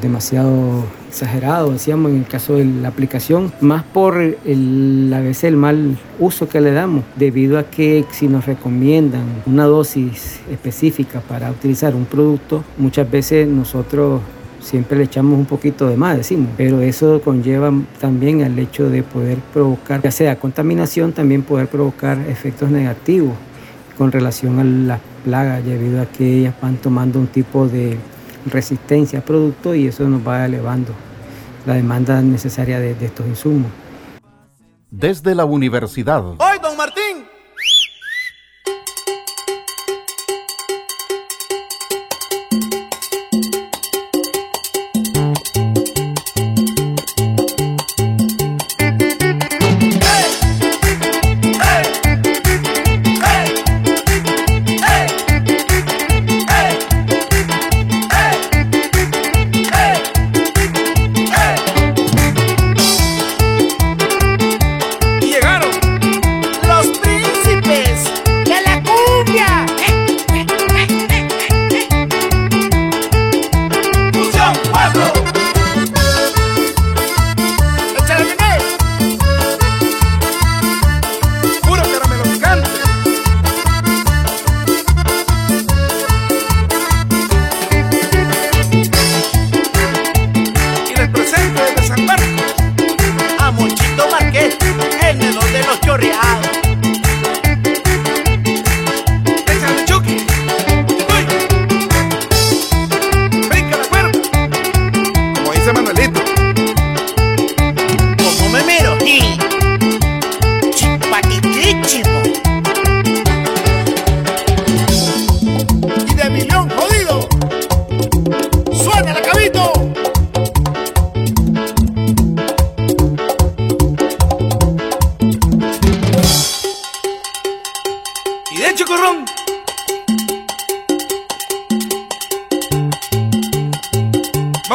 demasiado 0.00 0.84
exagerados, 1.08 1.72
decíamos 1.72 2.10
en 2.10 2.18
el 2.18 2.26
caso 2.26 2.54
de 2.54 2.64
la 2.64 2.88
aplicación, 2.88 3.52
más 3.60 3.84
por 3.84 4.18
el, 4.18 5.12
a 5.14 5.20
veces 5.20 5.44
el 5.44 5.56
mal 5.56 5.96
uso 6.18 6.48
que 6.48 6.60
le 6.60 6.72
damos, 6.72 7.04
debido 7.16 7.58
a 7.58 7.64
que 7.64 8.04
si 8.10 8.26
nos 8.26 8.46
recomiendan 8.46 9.24
una 9.46 9.64
dosis 9.64 10.40
específica 10.50 11.20
para 11.20 11.50
utilizar 11.50 11.94
un 11.94 12.04
producto, 12.04 12.64
muchas 12.78 13.08
veces 13.10 13.46
nosotros 13.46 14.20
siempre 14.64 14.96
le 14.96 15.04
echamos 15.04 15.38
un 15.38 15.44
poquito 15.44 15.88
de 15.88 15.96
más, 15.96 16.16
decimos, 16.16 16.48
pero 16.56 16.80
eso 16.80 17.20
conlleva 17.22 17.72
también 18.00 18.42
al 18.42 18.58
hecho 18.58 18.88
de 18.88 19.02
poder 19.02 19.38
provocar, 19.52 20.02
ya 20.02 20.10
sea 20.10 20.36
contaminación, 20.36 21.12
también 21.12 21.42
poder 21.42 21.68
provocar 21.68 22.18
efectos 22.28 22.70
negativos 22.70 23.34
con 23.98 24.10
relación 24.10 24.58
a 24.58 24.64
las 24.64 25.00
plagas, 25.24 25.64
debido 25.64 26.00
a 26.00 26.06
que 26.06 26.38
ellas 26.38 26.54
van 26.60 26.76
tomando 26.76 27.20
un 27.20 27.26
tipo 27.26 27.68
de 27.68 27.96
resistencia 28.46 29.18
al 29.18 29.24
producto 29.24 29.74
y 29.74 29.86
eso 29.86 30.08
nos 30.08 30.26
va 30.26 30.46
elevando 30.46 30.92
la 31.66 31.74
demanda 31.74 32.20
necesaria 32.22 32.80
de, 32.80 32.92
estos 32.92 33.26
insumos. 33.26 33.70
Desde 34.90 35.34
la 35.34 35.44
universidad. 35.44 36.24
¡Hoy, 36.24 36.53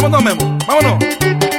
Desde 0.01 0.09
la 0.12 1.59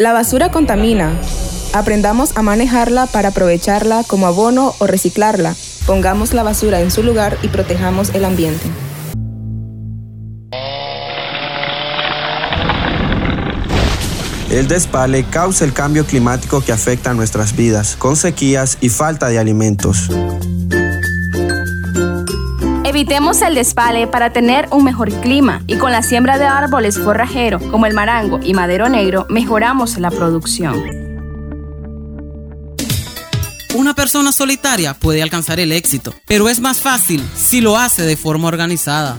La 0.00 0.14
basura 0.14 0.50
contamina. 0.50 1.12
Aprendamos 1.74 2.34
a 2.34 2.40
manejarla 2.40 3.04
para 3.04 3.28
aprovecharla 3.28 4.02
como 4.02 4.26
abono 4.26 4.74
o 4.78 4.86
reciclarla. 4.86 5.54
Pongamos 5.84 6.32
la 6.32 6.42
basura 6.42 6.80
en 6.80 6.90
su 6.90 7.02
lugar 7.02 7.36
y 7.42 7.48
protejamos 7.48 8.14
el 8.14 8.24
ambiente. 8.24 8.64
El 14.48 14.68
despale 14.68 15.24
causa 15.24 15.66
el 15.66 15.74
cambio 15.74 16.06
climático 16.06 16.62
que 16.62 16.72
afecta 16.72 17.10
a 17.10 17.14
nuestras 17.14 17.54
vidas, 17.54 17.94
con 17.96 18.16
sequías 18.16 18.78
y 18.80 18.88
falta 18.88 19.28
de 19.28 19.38
alimentos. 19.38 20.08
Evitemos 22.90 23.40
el 23.42 23.54
despale 23.54 24.08
para 24.08 24.32
tener 24.32 24.66
un 24.72 24.82
mejor 24.82 25.12
clima 25.20 25.62
y 25.68 25.76
con 25.76 25.92
la 25.92 26.02
siembra 26.02 26.38
de 26.38 26.46
árboles 26.46 26.98
forrajeros 26.98 27.62
como 27.70 27.86
el 27.86 27.94
marango 27.94 28.40
y 28.42 28.52
madero 28.52 28.88
negro 28.88 29.26
mejoramos 29.30 29.96
la 29.98 30.10
producción. 30.10 30.74
Una 33.76 33.94
persona 33.94 34.32
solitaria 34.32 34.94
puede 34.94 35.22
alcanzar 35.22 35.60
el 35.60 35.70
éxito, 35.70 36.12
pero 36.26 36.48
es 36.48 36.58
más 36.58 36.80
fácil 36.80 37.24
si 37.36 37.60
lo 37.60 37.78
hace 37.78 38.02
de 38.02 38.16
forma 38.16 38.48
organizada. 38.48 39.16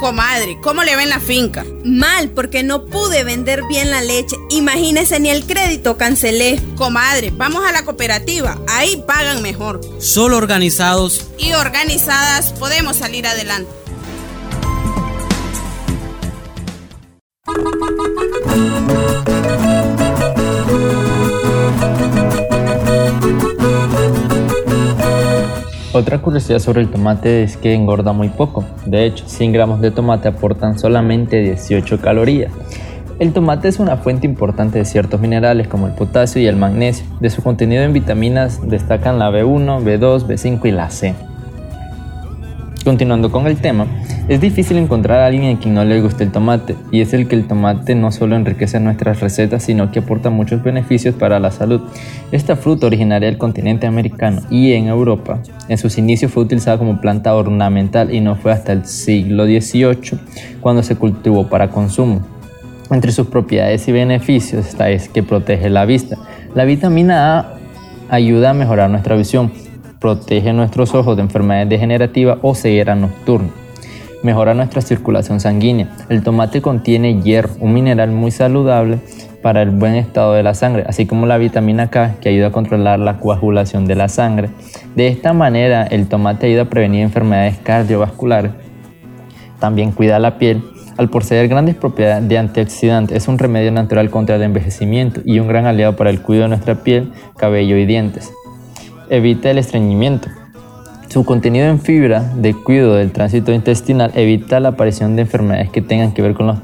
Comadre, 0.00 0.58
¿cómo 0.62 0.82
le 0.82 0.96
ven 0.96 1.10
la 1.10 1.20
finca? 1.20 1.66
Mal, 1.84 2.30
porque 2.30 2.62
no 2.62 2.86
pude 2.86 3.22
vender 3.22 3.62
bien 3.68 3.90
la 3.90 4.00
leche. 4.00 4.34
Imagínese, 4.48 5.20
ni 5.20 5.28
el 5.28 5.44
crédito 5.44 5.98
cancelé. 5.98 6.58
Comadre, 6.76 7.30
vamos 7.36 7.66
a 7.66 7.72
la 7.72 7.84
cooperativa. 7.84 8.58
Ahí 8.66 9.04
pagan 9.06 9.42
mejor. 9.42 9.82
Solo 9.98 10.38
organizados 10.38 11.26
y 11.36 11.52
organizadas 11.52 12.54
podemos 12.54 12.96
salir 12.96 13.26
adelante. 13.26 13.70
Otra 26.00 26.22
curiosidad 26.22 26.60
sobre 26.60 26.80
el 26.80 26.88
tomate 26.88 27.42
es 27.42 27.58
que 27.58 27.74
engorda 27.74 28.14
muy 28.14 28.30
poco. 28.30 28.64
De 28.86 29.04
hecho, 29.04 29.28
100 29.28 29.52
gramos 29.52 29.82
de 29.82 29.90
tomate 29.90 30.28
aportan 30.28 30.78
solamente 30.78 31.42
18 31.42 32.00
calorías. 32.00 32.50
El 33.18 33.34
tomate 33.34 33.68
es 33.68 33.78
una 33.78 33.98
fuente 33.98 34.26
importante 34.26 34.78
de 34.78 34.86
ciertos 34.86 35.20
minerales 35.20 35.68
como 35.68 35.88
el 35.88 35.92
potasio 35.92 36.40
y 36.40 36.46
el 36.46 36.56
magnesio. 36.56 37.04
De 37.20 37.28
su 37.28 37.42
contenido 37.42 37.82
en 37.82 37.92
vitaminas 37.92 38.66
destacan 38.66 39.18
la 39.18 39.30
B1, 39.30 39.84
B2, 39.84 40.26
B5 40.26 40.64
y 40.64 40.70
la 40.70 40.88
C. 40.88 41.14
Continuando 42.84 43.30
con 43.30 43.46
el 43.46 43.58
tema, 43.58 43.86
es 44.26 44.40
difícil 44.40 44.78
encontrar 44.78 45.20
a 45.20 45.26
alguien 45.26 45.54
a 45.54 45.60
quien 45.60 45.74
no 45.74 45.84
le 45.84 46.00
guste 46.00 46.24
el 46.24 46.32
tomate, 46.32 46.76
y 46.90 47.02
es 47.02 47.12
el 47.12 47.28
que 47.28 47.36
el 47.36 47.46
tomate 47.46 47.94
no 47.94 48.10
solo 48.10 48.36
enriquece 48.36 48.80
nuestras 48.80 49.20
recetas, 49.20 49.64
sino 49.64 49.90
que 49.90 49.98
aporta 49.98 50.30
muchos 50.30 50.62
beneficios 50.62 51.14
para 51.14 51.38
la 51.38 51.50
salud. 51.50 51.82
Esta 52.32 52.56
fruta 52.56 52.86
originaria 52.86 53.28
del 53.28 53.36
continente 53.36 53.86
americano 53.86 54.40
y 54.48 54.72
en 54.72 54.88
Europa, 54.88 55.42
en 55.68 55.76
sus 55.76 55.98
inicios 55.98 56.32
fue 56.32 56.44
utilizada 56.44 56.78
como 56.78 57.02
planta 57.02 57.34
ornamental 57.34 58.14
y 58.14 58.20
no 58.20 58.34
fue 58.34 58.50
hasta 58.50 58.72
el 58.72 58.86
siglo 58.86 59.44
XVIII 59.44 60.18
cuando 60.62 60.82
se 60.82 60.96
cultivó 60.96 61.48
para 61.48 61.68
consumo. 61.68 62.22
Entre 62.90 63.12
sus 63.12 63.26
propiedades 63.26 63.86
y 63.88 63.92
beneficios 63.92 64.66
está 64.66 64.88
es 64.88 65.10
que 65.10 65.22
protege 65.22 65.68
la 65.68 65.84
vista. 65.84 66.16
La 66.54 66.64
vitamina 66.64 67.38
A 67.38 67.54
ayuda 68.08 68.50
a 68.50 68.54
mejorar 68.54 68.88
nuestra 68.88 69.16
visión, 69.16 69.52
protege 70.00 70.52
nuestros 70.54 70.94
ojos 70.94 71.16
de 71.16 71.22
enfermedades 71.22 71.68
degenerativas 71.68 72.38
o 72.42 72.54
ceguera 72.54 72.94
nocturna. 72.94 73.50
Mejora 74.22 74.54
nuestra 74.54 74.80
circulación 74.80 75.40
sanguínea. 75.40 75.88
El 76.08 76.22
tomate 76.22 76.60
contiene 76.62 77.20
hierro, 77.22 77.50
un 77.60 77.72
mineral 77.72 78.10
muy 78.10 78.30
saludable 78.30 78.98
para 79.42 79.62
el 79.62 79.70
buen 79.70 79.94
estado 79.94 80.34
de 80.34 80.42
la 80.42 80.54
sangre, 80.54 80.84
así 80.86 81.06
como 81.06 81.26
la 81.26 81.38
vitamina 81.38 81.88
K 81.88 82.16
que 82.20 82.28
ayuda 82.28 82.48
a 82.48 82.52
controlar 82.52 82.98
la 82.98 83.18
coagulación 83.18 83.86
de 83.86 83.94
la 83.94 84.08
sangre. 84.08 84.50
De 84.94 85.08
esta 85.08 85.32
manera, 85.32 85.84
el 85.84 86.08
tomate 86.08 86.46
ayuda 86.46 86.62
a 86.62 86.70
prevenir 86.70 87.02
enfermedades 87.02 87.58
cardiovasculares. 87.58 88.52
También 89.58 89.92
cuida 89.92 90.18
la 90.18 90.38
piel. 90.38 90.62
Al 90.98 91.08
poseer 91.08 91.48
grandes 91.48 91.76
propiedades 91.76 92.28
de 92.28 92.36
antioxidante, 92.36 93.16
es 93.16 93.26
un 93.28 93.38
remedio 93.38 93.72
natural 93.72 94.10
contra 94.10 94.36
el 94.36 94.42
envejecimiento 94.42 95.22
y 95.24 95.40
un 95.40 95.48
gran 95.48 95.64
aliado 95.64 95.96
para 95.96 96.10
el 96.10 96.20
cuidado 96.20 96.44
de 96.44 96.48
nuestra 96.50 96.74
piel, 96.82 97.12
cabello 97.38 97.78
y 97.78 97.86
dientes 97.86 98.30
evita 99.10 99.50
el 99.50 99.58
estreñimiento. 99.58 100.28
Su 101.08 101.24
contenido 101.24 101.66
en 101.66 101.80
fibra 101.80 102.20
de 102.36 102.54
cuidado 102.54 102.94
del 102.94 103.10
tránsito 103.10 103.52
intestinal 103.52 104.12
evita 104.14 104.60
la 104.60 104.70
aparición 104.70 105.16
de 105.16 105.22
enfermedades 105.22 105.68
que 105.70 105.82
tengan 105.82 106.12
que 106.12 106.22
ver 106.22 106.34
con 106.34 106.46
los 106.46 106.58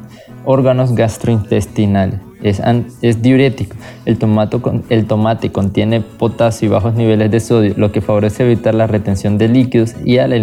órganos 0.44 0.94
gastrointestinales. 0.94 2.20
Es, 2.42 3.22
diurético. 3.22 3.74
El, 4.04 4.18
tomate 4.18 5.50
contiene 5.50 6.00
potasio 6.00 6.66
y 6.66 6.70
bajos 6.70 6.94
niveles 6.94 7.30
de 7.32 7.40
sodio, 7.40 7.74
lo 7.76 7.90
que 7.90 8.00
favorece 8.00 8.44
evitar 8.44 8.74
la 8.74 8.86
retención 8.86 9.36
de 9.36 9.48
líquidos 9.48 9.96
y 10.04 10.16
la 10.16 10.36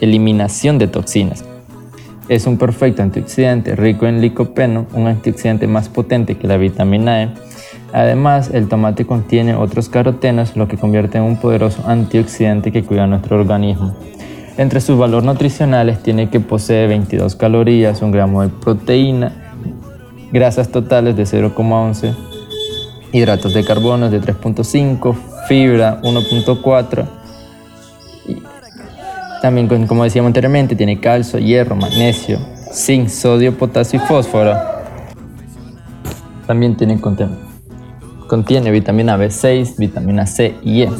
eliminación 0.00 0.78
de 0.78 0.86
toxinas. 0.86 1.44
Es 2.30 2.46
un 2.46 2.56
perfecto 2.56 3.02
antioxidante 3.02 3.76
rico 3.76 4.06
en 4.06 4.22
licopeno, 4.22 4.86
un 4.94 5.08
antioxidante 5.08 5.66
más 5.66 5.90
potente 5.90 6.36
que 6.36 6.46
la 6.46 6.56
vitamina 6.56 7.22
E 7.22 7.28
Además, 7.92 8.50
el 8.52 8.68
tomate 8.68 9.06
contiene 9.06 9.54
otros 9.54 9.88
carotenos, 9.88 10.56
lo 10.56 10.68
que 10.68 10.76
convierte 10.76 11.18
en 11.18 11.24
un 11.24 11.38
poderoso 11.38 11.82
antioxidante 11.86 12.70
que 12.70 12.84
cuida 12.84 13.06
nuestro 13.06 13.36
organismo. 13.36 13.94
Entre 14.58 14.80
sus 14.80 14.98
valores 14.98 15.24
nutricionales 15.24 16.02
tiene 16.02 16.28
que 16.28 16.40
posee 16.40 16.86
22 16.86 17.34
calorías, 17.36 18.02
un 18.02 18.10
gramo 18.10 18.42
de 18.42 18.48
proteína, 18.48 19.32
grasas 20.32 20.68
totales 20.68 21.16
de 21.16 21.22
0,11, 21.22 22.14
hidratos 23.12 23.54
de 23.54 23.64
carbono 23.64 24.10
de 24.10 24.20
3.5, 24.20 25.16
fibra 25.46 26.00
1.4. 26.02 27.06
También, 29.40 29.86
como 29.86 30.04
decíamos 30.04 30.28
anteriormente, 30.28 30.76
tiene 30.76 31.00
calcio, 31.00 31.38
hierro, 31.38 31.76
magnesio, 31.76 32.38
zinc, 32.72 33.08
sodio, 33.08 33.56
potasio 33.56 33.98
y 34.02 34.06
fósforo. 34.06 34.54
También 36.46 36.76
tiene 36.76 37.00
contenido 37.00 37.47
Contiene 38.28 38.70
vitamina 38.70 39.16
B6, 39.16 39.78
vitamina 39.78 40.26
C 40.26 40.54
y 40.62 40.82
E. 40.82 40.90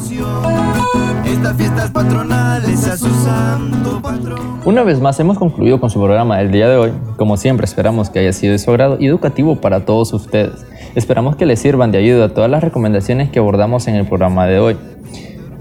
Una 4.64 4.83
vez 4.83 5.01
más 5.01 5.20
hemos 5.20 5.39
concluido 5.39 5.79
con 5.79 5.91
su 5.91 5.99
programa 5.99 6.39
del 6.39 6.51
día 6.51 6.68
de 6.68 6.76
hoy. 6.76 6.93
Como 7.16 7.37
siempre 7.37 7.66
esperamos 7.66 8.09
que 8.09 8.20
haya 8.20 8.33
sido 8.33 8.53
de 8.53 8.59
su 8.59 8.70
agrado 8.70 8.97
y 8.99 9.07
educativo 9.07 9.61
para 9.61 9.85
todos 9.85 10.12
ustedes. 10.14 10.64
Esperamos 10.95 11.37
que 11.37 11.45
les 11.45 11.61
sirvan 11.61 11.93
de 11.93 11.99
ayuda 11.99 12.31
todas 12.31 12.51
las 12.51 12.64
recomendaciones 12.64 13.31
que 13.31 13.39
abordamos 13.39 13.89
en 13.89 13.97
el 13.97 14.07
programa 14.07 14.47
de 14.47 14.59
hoy. 14.59 14.76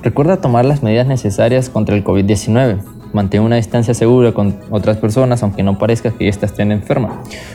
Recuerda 0.02 0.38
tomar 0.38 0.64
las 0.64 0.84
medidas 0.84 1.08
necesarias 1.08 1.70
contra 1.70 1.96
el 1.96 2.04
COVID-19 2.04 2.97
Mantén 3.18 3.42
una 3.42 3.56
distancia 3.56 3.96
segura 3.96 4.32
con 4.32 4.60
otras 4.70 4.98
personas 4.98 5.42
aunque 5.42 5.64
no 5.64 5.80
parezca 5.80 6.12
que 6.12 6.28
éstas 6.28 6.52
estén 6.52 6.72
enfermas. 6.72 7.14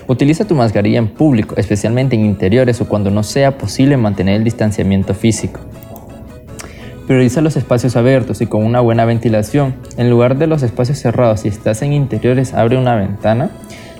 Utiliza 0.09 0.45
tu 0.45 0.57
mascarilla 0.57 0.99
en 0.99 1.07
público, 1.07 1.55
especialmente 1.57 2.17
en 2.17 2.25
interiores 2.25 2.81
o 2.81 2.89
cuando 2.89 3.13
no 3.13 3.23
sea 3.23 3.59
posible 3.59 3.97
mantener 3.97 4.35
el 4.35 4.43
distanciamiento 4.43 5.15
físico. 5.15 5.61
Prioriza 7.07 7.41
los 7.43 7.57
espacios 7.57 7.95
abiertos 7.95 8.41
y 8.41 8.47
con 8.47 8.65
una 8.65 8.81
buena 8.81 9.05
ventilación. 9.05 9.77
En 9.97 10.11
lugar 10.11 10.37
de 10.37 10.49
los 10.49 10.65
espacios 10.65 10.99
cerrados, 10.99 11.43
si 11.43 11.49
estás 11.49 11.81
en 11.83 11.93
interiores, 11.93 12.55
abre 12.55 12.77
una 12.77 12.97
ventana. 12.97 13.53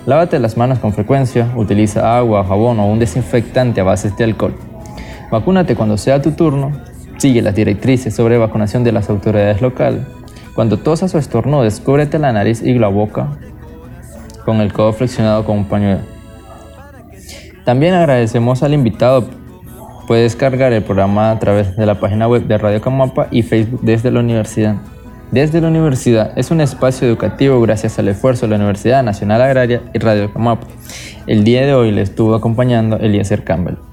Lávate 0.05 0.39
las 0.39 0.57
manos 0.57 0.79
con 0.79 0.91
frecuencia, 0.91 1.49
utiliza 1.55 2.17
agua, 2.17 2.43
jabón 2.43 2.77
o 2.81 2.87
un 2.87 2.99
desinfectante 2.99 3.79
a 3.79 3.85
base 3.85 4.11
de 4.17 4.25
alcohol. 4.25 4.55
Vacúnate 5.31 5.77
cuando 5.77 5.97
sea 5.97 6.21
tu 6.21 6.31
turno. 6.31 6.73
Sigue 7.15 7.41
las 7.41 7.55
directrices 7.55 8.13
sobre 8.13 8.37
vacunación 8.37 8.83
de 8.83 8.91
las 8.91 9.09
autoridades 9.09 9.61
locales. 9.61 10.01
Cuando 10.55 10.77
tosas 10.77 11.13
o 11.15 11.17
estornudes, 11.17 11.79
cúbrete 11.79 12.19
la 12.19 12.31
nariz 12.31 12.61
y 12.61 12.73
la 12.73 12.87
boca 12.87 13.37
con 14.45 14.61
el 14.61 14.73
codo 14.73 14.93
flexionado 14.93 15.45
con 15.45 15.59
un 15.59 15.65
pañuelo. 15.65 16.01
También 17.65 17.93
agradecemos 17.93 18.61
al 18.61 18.73
invitado 18.73 19.27
Puede 20.07 20.23
descargar 20.23 20.73
el 20.73 20.83
programa 20.83 21.31
a 21.31 21.39
través 21.39 21.77
de 21.77 21.85
la 21.85 21.97
página 21.97 22.27
web 22.27 22.45
de 22.45 22.57
Radio 22.57 22.81
Camapa 22.81 23.27
y 23.31 23.41
Facebook 23.41 23.79
desde 23.83 24.11
la 24.11 24.19
universidad. 24.19 24.75
Desde 25.31 25.61
la 25.61 25.69
universidad 25.69 26.37
es 26.37 26.51
un 26.51 26.59
espacio 26.59 27.07
educativo 27.07 27.61
gracias 27.61 27.97
al 27.99 28.09
esfuerzo 28.09 28.45
de 28.45 28.49
la 28.49 28.57
Universidad 28.57 29.01
Nacional 29.01 29.41
Agraria 29.41 29.81
y 29.93 29.99
Radio 29.99 30.31
Camapa. 30.31 30.67
El 31.25 31.45
día 31.45 31.65
de 31.65 31.73
hoy 31.73 31.91
le 31.91 32.01
estuvo 32.01 32.35
acompañando 32.35 32.97
Eliezer 32.97 33.45
Campbell. 33.45 33.92